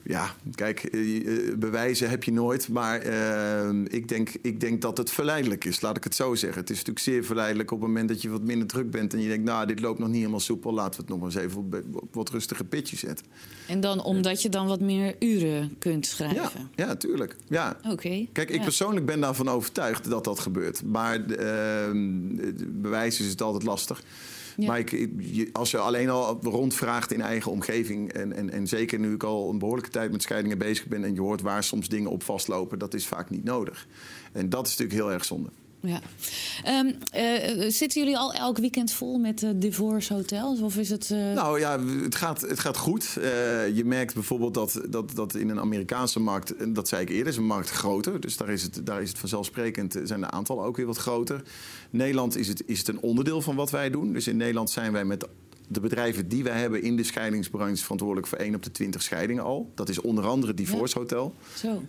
Ja, 0.05 0.35
kijk, 0.55 0.89
bewijzen 1.59 2.09
heb 2.09 2.23
je 2.23 2.31
nooit. 2.31 2.69
Maar 2.69 3.05
uh, 3.05 3.69
ik, 3.87 4.07
denk, 4.07 4.29
ik 4.41 4.59
denk 4.59 4.81
dat 4.81 4.97
het 4.97 5.11
verleidelijk 5.11 5.65
is, 5.65 5.81
laat 5.81 5.97
ik 5.97 6.03
het 6.03 6.15
zo 6.15 6.35
zeggen. 6.35 6.59
Het 6.59 6.69
is 6.69 6.77
natuurlijk 6.77 7.05
zeer 7.05 7.23
verleidelijk 7.23 7.71
op 7.71 7.79
het 7.79 7.87
moment 7.87 8.07
dat 8.07 8.21
je 8.21 8.29
wat 8.29 8.41
minder 8.41 8.67
druk 8.67 8.91
bent... 8.91 9.13
en 9.13 9.19
je 9.19 9.27
denkt, 9.27 9.43
nou, 9.43 9.67
dit 9.67 9.79
loopt 9.79 9.99
nog 9.99 10.07
niet 10.07 10.17
helemaal 10.17 10.39
soepel... 10.39 10.73
laten 10.73 10.91
we 10.91 11.01
het 11.01 11.09
nog 11.09 11.17
maar 11.17 11.27
eens 11.27 11.37
even 11.37 11.59
op, 11.59 12.03
op 12.03 12.13
wat 12.13 12.29
rustige 12.29 12.63
pitje 12.63 12.97
zetten. 12.97 13.25
En 13.67 13.79
dan 13.79 14.03
omdat 14.03 14.41
je 14.41 14.49
dan 14.49 14.67
wat 14.67 14.79
meer 14.79 15.15
uren 15.19 15.75
kunt 15.79 16.05
schrijven? 16.05 16.69
Ja, 16.75 16.85
ja 16.85 16.95
tuurlijk. 16.95 17.35
Ja. 17.47 17.77
Oké. 17.89 18.27
Kijk, 18.31 18.49
ik 18.49 18.57
ja. 18.57 18.63
persoonlijk 18.63 19.05
ben 19.05 19.19
daarvan 19.19 19.47
overtuigd 19.49 20.09
dat 20.09 20.23
dat 20.23 20.39
gebeurt. 20.39 20.83
Maar 20.83 21.19
uh, 21.19 21.35
bewijzen 22.65 23.25
is 23.25 23.31
het 23.31 23.41
altijd 23.41 23.63
lastig. 23.63 24.03
Maar 24.57 24.83
als 25.51 25.71
je 25.71 25.77
alleen 25.77 26.09
al 26.09 26.39
rondvraagt 26.41 27.11
in 27.11 27.21
eigen 27.21 27.51
omgeving... 27.51 28.13
En, 28.13 28.33
en, 28.33 28.49
en 28.49 28.67
zeker 28.67 28.99
nu 28.99 29.13
ik 29.13 29.23
al 29.23 29.49
een 29.49 29.59
behoorlijke 29.59 29.89
tijd 29.89 30.11
met 30.11 30.21
scheidingen 30.21 30.57
bezig 30.57 30.85
ben... 30.85 31.03
en 31.03 31.13
je 31.13 31.21
hoort 31.21 31.41
waar 31.41 31.63
soms 31.63 31.87
dingen 31.89 32.09
op 32.09 32.23
vastlopen, 32.23 32.79
dat 32.79 32.93
is 32.93 33.07
vaak 33.07 33.29
niet 33.29 33.43
nodig. 33.43 33.87
En 34.31 34.49
dat 34.49 34.67
is 34.67 34.77
natuurlijk 34.77 34.99
heel 34.99 35.11
erg 35.11 35.25
zonde. 35.25 35.49
Ja. 35.86 36.00
Um, 36.80 36.96
uh, 37.15 37.69
zitten 37.69 38.02
jullie 38.02 38.17
al 38.17 38.34
elk 38.34 38.58
weekend 38.58 38.91
vol 38.91 39.17
met 39.17 39.41
uh, 39.41 39.50
divorce 39.56 40.13
hotels? 40.13 40.60
Of 40.60 40.78
is 40.78 40.89
het, 40.89 41.10
uh... 41.10 41.34
Nou 41.34 41.60
ja, 41.60 41.80
het 41.86 42.15
gaat, 42.15 42.41
het 42.41 42.60
gaat 42.60 42.78
goed. 42.78 43.10
je 43.74 43.82
merkt 43.86 44.13
bijvoorbeeld 44.13 44.54
dat, 44.54 44.82
dat, 44.89 45.15
dat 45.15 45.36
in 45.36 45.50
een 45.50 45.60
Amerikaanse 45.60 46.19
markt, 46.19 46.76
dat 46.76 46.88
zei 46.88 47.02
ik 47.02 47.10
eerder, 47.10 47.28
is 47.28 47.38
een 47.38 47.46
markt 47.46 47.69
groter. 47.69 48.19
Dus 48.19 48.38
daar 48.38 48.50
is 48.50 48.63
het, 48.63 48.86
daar 48.86 49.02
is 49.02 49.10
het 49.10 49.17
vanzelfsprekend, 49.17 50.00
zijn 50.04 50.19
de 50.19 50.32
aantallen 50.32 50.63
ook 50.63 50.78
weer 50.78 50.86
wat 50.86 50.98
groter. 50.98 51.41
Nederland 51.89 52.38
is 52.38 52.48
het, 52.48 52.63
is 52.65 52.80
het 52.80 52.88
een 52.88 53.00
onderdeel 53.00 53.41
van 53.41 53.56
wat 53.56 53.72
wij 53.72 53.89
doen. 53.89 54.13
Dus 54.13 54.28
in 54.28 54.38
Nederland 54.38 54.69
zijn 54.69 54.91
wij 54.91 55.06
met 55.06 55.28
de 55.67 55.80
bedrijven 55.80 56.28
die 56.28 56.43
wij 56.43 56.60
hebben 56.60 56.82
in 56.82 56.95
de 56.95 57.04
scheidingsbranche 57.04 57.84
verantwoordelijk 57.84 58.28
voor 58.28 58.38
1 58.38 58.56
op 58.56 58.63
de 58.63 58.71
20 58.71 59.02
scheidingen 59.02 59.43
al. 59.43 59.71
Dat 59.76 59.89
is 59.89 60.02
onder 60.02 60.26
andere 60.26 60.54
Divorce 60.54 60.99
Hotel. 60.99 61.36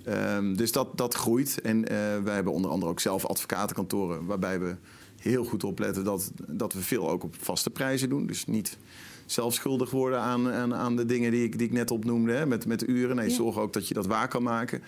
Ja. 0.04 0.36
Um, 0.36 0.56
dus 0.56 0.72
dat, 0.72 0.96
dat 0.96 1.14
groeit. 1.14 1.60
En 1.60 1.78
uh, 1.78 1.86
wij 2.24 2.34
hebben 2.34 2.52
onder 2.52 2.70
andere 2.70 2.90
ook 2.90 3.00
zelf 3.00 3.26
advocatenkantoren 3.26 4.26
waarbij 4.26 4.60
we 4.60 4.76
heel 5.18 5.44
goed 5.44 5.64
opletten 5.64 6.04
dat, 6.04 6.32
dat 6.46 6.72
we 6.72 6.80
veel 6.80 7.10
ook 7.10 7.24
op 7.24 7.34
vaste 7.38 7.70
prijzen 7.70 8.08
doen. 8.08 8.26
Dus 8.26 8.46
niet 8.46 8.78
zelf 9.26 9.54
schuldig 9.54 9.90
worden 9.90 10.20
aan, 10.20 10.52
aan, 10.52 10.74
aan 10.74 10.96
de 10.96 11.06
dingen 11.06 11.30
die 11.30 11.44
ik, 11.44 11.58
die 11.58 11.66
ik 11.66 11.72
net 11.72 11.90
opnoemde, 11.90 12.32
hè, 12.32 12.46
met, 12.46 12.66
met 12.66 12.88
uren. 12.88 13.16
Nee, 13.16 13.28
ja. 13.28 13.34
zorg 13.34 13.58
ook 13.58 13.72
dat 13.72 13.88
je 13.88 13.94
dat 13.94 14.06
waar 14.06 14.28
kan 14.28 14.42
maken. 14.42 14.82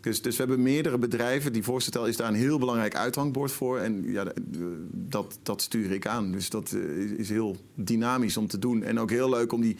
Dus, 0.00 0.22
dus 0.22 0.36
we 0.36 0.42
hebben 0.42 0.62
meerdere 0.62 0.98
bedrijven. 0.98 1.52
Die 1.52 1.62
voorstel 1.62 2.06
is 2.06 2.16
daar 2.16 2.28
een 2.28 2.34
heel 2.34 2.58
belangrijk 2.58 2.96
uithangbord 2.96 3.52
voor. 3.52 3.78
En 3.78 4.12
ja, 4.12 4.32
dat, 4.92 5.38
dat 5.42 5.62
stuur 5.62 5.92
ik 5.92 6.06
aan. 6.06 6.32
Dus 6.32 6.50
dat 6.50 6.72
is 7.16 7.28
heel 7.28 7.56
dynamisch 7.74 8.36
om 8.36 8.46
te 8.46 8.58
doen. 8.58 8.82
En 8.82 8.98
ook 9.00 9.10
heel 9.10 9.28
leuk 9.28 9.52
om 9.52 9.60
die 9.60 9.76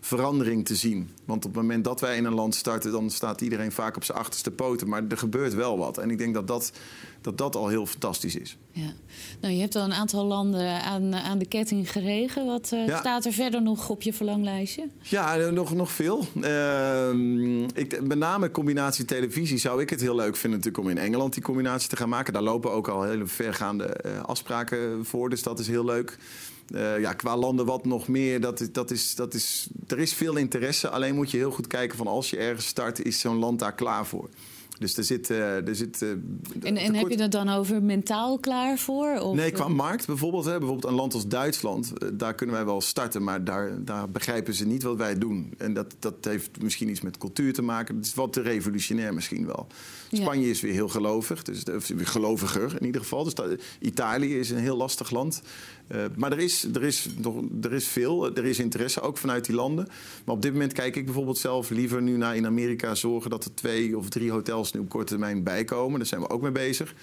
verandering 0.00 0.64
te 0.64 0.74
zien. 0.74 1.10
Want 1.24 1.44
op 1.44 1.52
het 1.54 1.62
moment 1.62 1.84
dat 1.84 2.00
wij 2.00 2.16
in 2.16 2.24
een 2.24 2.34
land 2.34 2.54
starten, 2.54 2.92
dan 2.92 3.10
staat 3.10 3.40
iedereen 3.40 3.72
vaak 3.72 3.96
op 3.96 4.04
zijn 4.04 4.18
achterste 4.18 4.50
poten. 4.50 4.88
Maar 4.88 5.02
er 5.08 5.18
gebeurt 5.18 5.54
wel 5.54 5.78
wat. 5.78 5.98
En 5.98 6.10
ik 6.10 6.18
denk 6.18 6.34
dat 6.34 6.46
dat, 6.46 6.72
dat, 7.20 7.38
dat 7.38 7.56
al 7.56 7.68
heel 7.68 7.86
fantastisch 7.86 8.36
is. 8.36 8.56
Ja. 8.72 8.92
Nou, 9.40 9.54
je 9.54 9.60
hebt 9.60 9.76
al 9.76 9.84
een 9.84 9.92
aantal 9.92 10.24
landen 10.24 10.82
aan, 10.82 11.14
aan 11.14 11.38
de 11.38 11.46
ketting 11.46 11.92
geregen. 11.92 12.46
Wat 12.46 12.70
uh, 12.74 12.98
staat 12.98 13.24
er 13.24 13.32
verder 13.32 13.62
nog 13.62 13.88
op 13.88 14.02
je 14.02 14.12
verlanglijstje? 14.12 14.88
Ja, 15.02 15.36
eh, 15.36 15.48
nog, 15.48 15.74
nog 15.74 15.90
veel. 15.90 16.26
Uh, 16.34 17.10
ik, 17.74 18.02
met 18.02 18.18
name 18.18 18.50
combinatie 18.50 19.04
televisie 19.04 19.58
zou 19.58 19.80
ik 19.82 19.90
het 19.90 20.00
heel 20.00 20.14
leuk 20.14 20.36
vinden 20.36 20.58
natuurlijk 20.58 20.84
om 20.84 20.90
in 20.90 21.04
Engeland 21.04 21.34
die 21.34 21.42
combinatie 21.42 21.88
te 21.88 21.96
gaan 21.96 22.08
maken. 22.08 22.32
Daar 22.32 22.42
lopen 22.42 22.72
ook 22.72 22.88
al 22.88 23.02
hele 23.02 23.26
vergaande 23.26 24.00
uh, 24.06 24.22
afspraken 24.22 25.04
voor, 25.04 25.30
dus 25.30 25.42
dat 25.42 25.58
is 25.58 25.66
heel 25.66 25.84
leuk. 25.84 26.18
Uh, 26.70 27.00
ja, 27.00 27.12
qua 27.12 27.36
landen 27.36 27.66
wat 27.66 27.84
nog 27.84 28.08
meer, 28.08 28.40
dat, 28.40 28.68
dat 28.72 28.90
is, 28.90 29.14
dat 29.14 29.34
is, 29.34 29.68
er 29.86 29.98
is 29.98 30.14
veel 30.14 30.36
interesse. 30.36 30.88
Alleen 30.88 31.14
moet 31.14 31.30
je 31.30 31.36
heel 31.36 31.50
goed 31.50 31.66
kijken 31.66 31.96
van 31.96 32.06
als 32.06 32.30
je 32.30 32.36
ergens 32.36 32.66
start, 32.66 33.04
is 33.04 33.20
zo'n 33.20 33.36
land 33.36 33.58
daar 33.58 33.74
klaar 33.74 34.06
voor. 34.06 34.28
Dus 34.80 34.96
er 34.96 35.04
zit. 35.04 35.30
Uh, 35.30 35.68
er 35.68 35.76
zit 35.76 36.02
uh, 36.02 36.10
en 36.62 36.76
en 36.76 36.94
heb 36.94 37.08
je 37.08 37.22
het 37.22 37.32
dan 37.32 37.48
over 37.48 37.82
mentaal 37.82 38.38
klaar 38.38 38.78
voor? 38.78 39.18
Of? 39.20 39.34
Nee, 39.34 39.50
qua 39.50 39.68
markt 39.68 40.06
bijvoorbeeld. 40.06 40.44
Hè, 40.44 40.58
bijvoorbeeld 40.58 40.92
een 40.92 40.98
land 40.98 41.14
als 41.14 41.26
Duitsland, 41.26 41.92
daar 42.12 42.34
kunnen 42.34 42.56
wij 42.56 42.64
wel 42.64 42.80
starten, 42.80 43.22
maar 43.22 43.44
daar, 43.44 43.84
daar 43.84 44.10
begrijpen 44.10 44.54
ze 44.54 44.66
niet 44.66 44.82
wat 44.82 44.96
wij 44.96 45.18
doen. 45.18 45.54
En 45.58 45.74
dat, 45.74 45.94
dat 45.98 46.14
heeft 46.20 46.62
misschien 46.62 46.88
iets 46.88 47.00
met 47.00 47.18
cultuur 47.18 47.52
te 47.52 47.62
maken. 47.62 47.96
Het 47.96 48.06
is 48.06 48.14
wat 48.14 48.32
te 48.32 48.40
revolutionair 48.40 49.14
misschien 49.14 49.46
wel. 49.46 49.66
Spanje 50.12 50.44
ja. 50.44 50.50
is 50.50 50.60
weer 50.60 50.72
heel 50.72 50.88
gelovig, 50.88 51.42
dus 51.42 51.62
geloviger 51.96 52.76
in 52.80 52.86
ieder 52.86 53.00
geval. 53.00 53.24
Dus 53.24 53.34
dat, 53.34 53.62
Italië 53.80 54.38
is 54.38 54.50
een 54.50 54.58
heel 54.58 54.76
lastig 54.76 55.10
land. 55.10 55.42
Uh, 55.92 56.04
maar 56.16 56.32
er 56.32 56.38
is, 56.38 56.64
er, 56.74 56.82
is 56.82 57.08
er 57.62 57.72
is 57.72 57.88
veel, 57.88 58.36
er 58.36 58.44
is 58.44 58.58
interesse 58.58 59.00
ook 59.00 59.18
vanuit 59.18 59.44
die 59.44 59.54
landen. 59.54 59.88
Maar 60.24 60.34
op 60.34 60.42
dit 60.42 60.52
moment 60.52 60.72
kijk 60.72 60.96
ik 60.96 61.04
bijvoorbeeld 61.04 61.38
zelf 61.38 61.70
liever 61.70 62.02
nu 62.02 62.16
naar 62.16 62.36
in 62.36 62.46
Amerika 62.46 62.94
zorgen 62.94 63.30
dat 63.30 63.44
er 63.44 63.54
twee 63.54 63.98
of 63.98 64.08
drie 64.08 64.30
hotels 64.30 64.72
nu 64.72 64.80
op 64.80 64.88
korte 64.88 65.06
termijn 65.06 65.42
bijkomen. 65.42 65.98
Daar 65.98 66.08
zijn 66.08 66.20
we 66.20 66.30
ook 66.30 66.42
mee 66.42 66.52
bezig. 66.52 66.94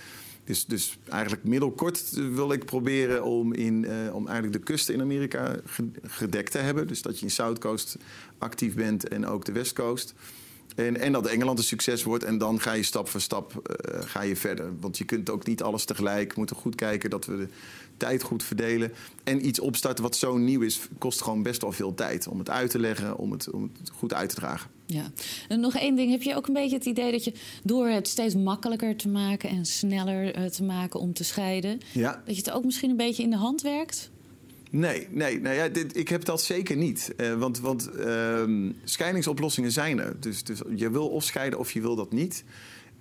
Dus, 0.44 0.66
dus 0.66 0.98
eigenlijk 1.10 1.44
middelkort 1.44 2.10
wil 2.12 2.52
ik 2.52 2.66
proberen 2.66 3.24
om, 3.24 3.54
in, 3.54 3.84
uh, 3.84 4.16
om 4.16 4.28
eigenlijk 4.28 4.58
de 4.58 4.72
kusten 4.72 4.94
in 4.94 5.02
Amerika 5.02 5.56
gedekt 6.04 6.52
te 6.52 6.58
hebben. 6.58 6.88
Dus 6.88 7.02
dat 7.02 7.20
je 7.20 7.26
in 7.26 7.32
South 7.32 7.60
Coast 7.60 7.98
actief 8.38 8.76
bent 8.76 9.08
en 9.08 9.26
ook 9.26 9.46
de 9.46 9.52
West 9.52 9.74
Coast. 9.74 10.14
En, 10.78 11.00
en, 11.00 11.12
dat 11.12 11.26
Engeland 11.28 11.58
een 11.58 11.64
succes 11.64 12.04
wordt. 12.04 12.24
En 12.24 12.38
dan 12.38 12.60
ga 12.60 12.74
je 12.74 12.84
stap 12.84 13.10
voor 13.10 13.22
stap 13.22 13.54
uh, 13.54 14.02
ga 14.02 14.22
je 14.22 14.36
verder. 14.36 14.72
Want 14.80 14.98
je 14.98 15.04
kunt 15.04 15.30
ook 15.30 15.46
niet 15.46 15.62
alles 15.64 15.86
tegelijk. 15.86 16.30
We 16.30 16.34
moeten 16.38 16.56
goed 16.56 16.76
kijken 16.76 17.10
dat 17.10 17.26
we 17.26 17.38
de 17.38 17.48
tijd 17.98 18.24
goed 18.24 18.44
verdelen. 18.44 18.94
En 19.24 19.48
iets 19.48 19.60
opstarten 19.60 20.04
wat 20.04 20.16
zo 20.16 20.38
nieuw 20.38 20.62
is, 20.62 20.80
kost 20.98 21.22
gewoon 21.22 21.44
best 21.44 21.62
wel 21.62 21.72
veel 21.72 21.94
tijd. 21.94 22.28
Om 22.28 22.40
het 22.40 22.50
uit 22.50 22.70
te 22.70 22.80
leggen, 22.80 23.18
om 23.18 23.32
het, 23.32 23.50
om 23.50 23.72
het 23.80 23.90
goed 23.90 24.14
uit 24.14 24.30
te 24.30 24.36
dragen. 24.36 24.70
Ja. 24.86 25.12
En 25.48 25.60
nog 25.60 25.76
één 25.76 25.96
ding. 25.96 26.12
Heb 26.12 26.22
je 26.22 26.36
ook 26.36 26.48
een 26.48 26.54
beetje 26.54 26.78
het 26.78 26.86
idee 26.86 27.12
dat 27.12 27.24
je 27.24 27.34
door 27.64 27.88
het 27.88 28.08
steeds 28.08 28.36
makkelijker 28.36 28.96
te 28.96 29.08
maken... 29.08 29.50
en 29.50 29.66
sneller 29.66 30.38
uh, 30.38 30.46
te 30.46 30.64
maken 30.64 31.00
om 31.00 31.14
te 31.14 31.24
scheiden... 31.24 31.80
Ja. 31.94 32.22
dat 32.26 32.36
je 32.36 32.42
het 32.42 32.52
ook 32.52 32.64
misschien 32.64 32.90
een 32.90 32.98
beetje 32.98 33.24
in 33.24 33.30
de 33.30 33.38
hand 33.38 33.62
werkt? 33.62 34.10
Nee, 34.72 35.08
nee 35.12 35.42
nou 35.42 35.56
ja, 35.56 35.68
dit, 35.68 35.98
ik 35.98 36.08
heb 36.08 36.26
dat 36.26 36.42
zeker 36.42 36.76
niet. 36.76 37.14
Uh, 37.18 37.34
want 37.34 37.60
want 37.60 37.90
uh, 37.96 38.72
scheidingsoplossingen 38.84 39.72
zijn 39.72 40.00
er. 40.00 40.20
Dus, 40.20 40.44
dus 40.44 40.60
je 40.76 40.92
wil 40.92 41.08
of 41.08 41.24
scheiden 41.24 41.60
of 41.60 41.72
je 41.72 41.82
wil 41.82 41.96
dat 41.96 42.12
niet. 42.12 42.44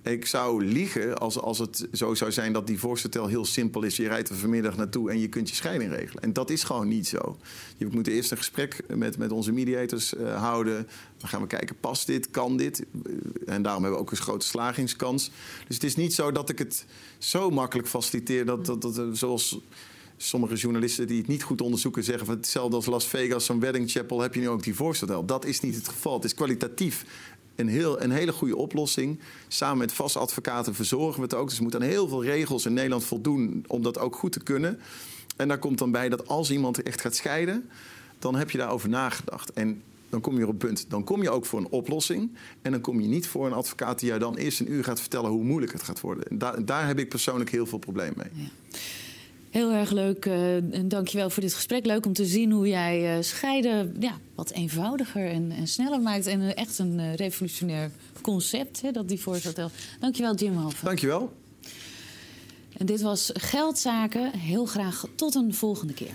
Ik 0.03 0.25
zou 0.25 0.65
liegen 0.65 1.17
als, 1.17 1.39
als 1.39 1.59
het 1.59 1.87
zo 1.91 2.13
zou 2.13 2.31
zijn 2.31 2.53
dat 2.53 2.67
die 2.67 2.79
voorstel 2.79 3.27
heel 3.27 3.45
simpel 3.45 3.83
is. 3.83 3.95
Je 3.95 4.07
rijdt 4.07 4.29
er 4.29 4.35
vanmiddag 4.35 4.77
naartoe 4.77 5.11
en 5.11 5.19
je 5.19 5.27
kunt 5.27 5.49
je 5.49 5.55
scheiding 5.55 5.91
regelen. 5.91 6.23
En 6.23 6.33
dat 6.33 6.49
is 6.49 6.63
gewoon 6.63 6.87
niet 6.87 7.07
zo. 7.07 7.37
Je 7.77 7.87
moet 7.91 8.07
eerst 8.07 8.31
een 8.31 8.37
gesprek 8.37 8.83
met, 8.95 9.17
met 9.17 9.31
onze 9.31 9.51
mediators 9.51 10.13
uh, 10.13 10.41
houden. 10.41 10.87
Dan 11.17 11.29
gaan 11.29 11.41
we 11.41 11.47
kijken, 11.47 11.75
past 11.79 12.07
dit, 12.07 12.31
kan 12.31 12.57
dit? 12.57 12.85
En 13.45 13.61
daarom 13.61 13.83
hebben 13.83 13.99
we 13.99 14.05
ook 14.05 14.11
een 14.11 14.17
grote 14.17 14.45
slagingskans. 14.45 15.31
Dus 15.67 15.75
het 15.75 15.83
is 15.83 15.95
niet 15.95 16.13
zo 16.13 16.31
dat 16.31 16.49
ik 16.49 16.59
het 16.59 16.85
zo 17.17 17.49
makkelijk 17.49 17.87
faciliteer 17.87 18.45
dat, 18.45 18.65
dat, 18.65 18.81
dat 18.81 19.01
zoals 19.11 19.59
sommige 20.17 20.55
journalisten 20.55 21.07
die 21.07 21.17
het 21.17 21.27
niet 21.27 21.43
goed 21.43 21.61
onderzoeken 21.61 22.03
zeggen 22.03 22.25
van 22.25 22.35
hetzelfde 22.35 22.75
als 22.75 22.85
Las 22.85 23.07
Vegas, 23.07 23.45
zo'n 23.45 23.59
wedding 23.59 23.91
chapel, 23.91 24.21
heb 24.21 24.33
je 24.33 24.39
nu 24.39 24.49
ook 24.49 24.63
die 24.63 24.75
voorstel. 24.75 25.25
Dat 25.25 25.45
is 25.45 25.59
niet 25.59 25.75
het 25.75 25.87
geval. 25.87 26.13
Het 26.13 26.23
is 26.23 26.33
kwalitatief 26.33 27.05
een, 27.55 27.67
heel, 27.67 28.01
een 28.01 28.11
hele 28.11 28.31
goede 28.31 28.55
oplossing. 28.55 29.19
Samen 29.47 29.77
met 29.77 29.93
vastadvocaten 29.93 30.75
verzorgen 30.75 31.15
we 31.15 31.21
het 31.21 31.33
ook. 31.33 31.47
Dus 31.47 31.57
we 31.57 31.63
moeten 31.63 31.81
aan 31.81 31.87
heel 31.87 32.07
veel 32.07 32.23
regels 32.23 32.65
in 32.65 32.73
Nederland 32.73 33.03
voldoen 33.03 33.63
om 33.67 33.83
dat 33.83 33.99
ook 33.99 34.15
goed 34.15 34.31
te 34.31 34.43
kunnen. 34.43 34.79
En 35.35 35.47
daar 35.47 35.59
komt 35.59 35.77
dan 35.77 35.91
bij 35.91 36.09
dat 36.09 36.27
als 36.27 36.51
iemand 36.51 36.83
echt 36.83 37.01
gaat 37.01 37.15
scheiden, 37.15 37.69
dan 38.19 38.35
heb 38.35 38.51
je 38.51 38.57
daarover 38.57 38.89
nagedacht. 38.89 39.51
En 39.51 39.81
dan 40.09 40.21
kom 40.21 40.37
je 40.37 40.43
op 40.43 40.49
het 40.49 40.57
punt. 40.57 40.89
Dan 40.89 41.03
kom 41.03 41.21
je 41.21 41.29
ook 41.29 41.45
voor 41.45 41.59
een 41.59 41.69
oplossing. 41.69 42.37
En 42.61 42.71
dan 42.71 42.81
kom 42.81 43.01
je 43.01 43.07
niet 43.07 43.27
voor 43.27 43.45
een 43.45 43.53
advocaat 43.53 43.99
die 43.99 44.07
jou 44.07 44.19
dan 44.19 44.35
eerst 44.35 44.59
een 44.59 44.71
uur 44.71 44.83
gaat 44.83 44.99
vertellen 44.99 45.29
hoe 45.29 45.43
moeilijk 45.43 45.71
het 45.71 45.83
gaat 45.83 46.01
worden. 46.01 46.27
En 46.27 46.65
daar, 46.65 46.87
heb 46.87 46.99
ik 46.99 47.09
persoonlijk 47.09 47.49
heel 47.49 47.65
veel 47.65 47.77
probleem 47.77 48.13
mee. 48.15 48.49
Heel 49.57 49.71
erg 49.71 49.91
leuk. 49.91 50.25
Uh, 50.25 50.55
en 50.55 50.87
dankjewel 50.87 51.29
voor 51.29 51.43
dit 51.43 51.53
gesprek. 51.53 51.85
Leuk 51.85 52.05
om 52.05 52.13
te 52.13 52.25
zien 52.25 52.51
hoe 52.51 52.67
jij 52.67 53.17
uh, 53.17 53.23
scheiden 53.23 53.95
ja, 53.99 54.17
wat 54.35 54.51
eenvoudiger 54.51 55.29
en, 55.29 55.51
en 55.51 55.67
sneller 55.67 56.01
maakt. 56.01 56.27
En 56.27 56.41
uh, 56.41 56.57
echt 56.57 56.79
een 56.79 57.15
revolutionair 57.15 57.91
concept, 58.21 58.81
hè, 58.81 58.91
dat 58.91 59.07
die 59.07 59.19
voorstel. 59.19 59.69
Dankjewel, 59.99 60.35
Jim 60.35 60.55
Halve. 60.55 60.85
Dankjewel. 60.85 61.33
En 62.77 62.85
dit 62.85 63.01
was 63.01 63.31
Geldzaken. 63.33 64.31
Heel 64.31 64.65
graag 64.65 65.05
tot 65.15 65.35
een 65.35 65.53
volgende 65.53 65.93
keer. 65.93 66.13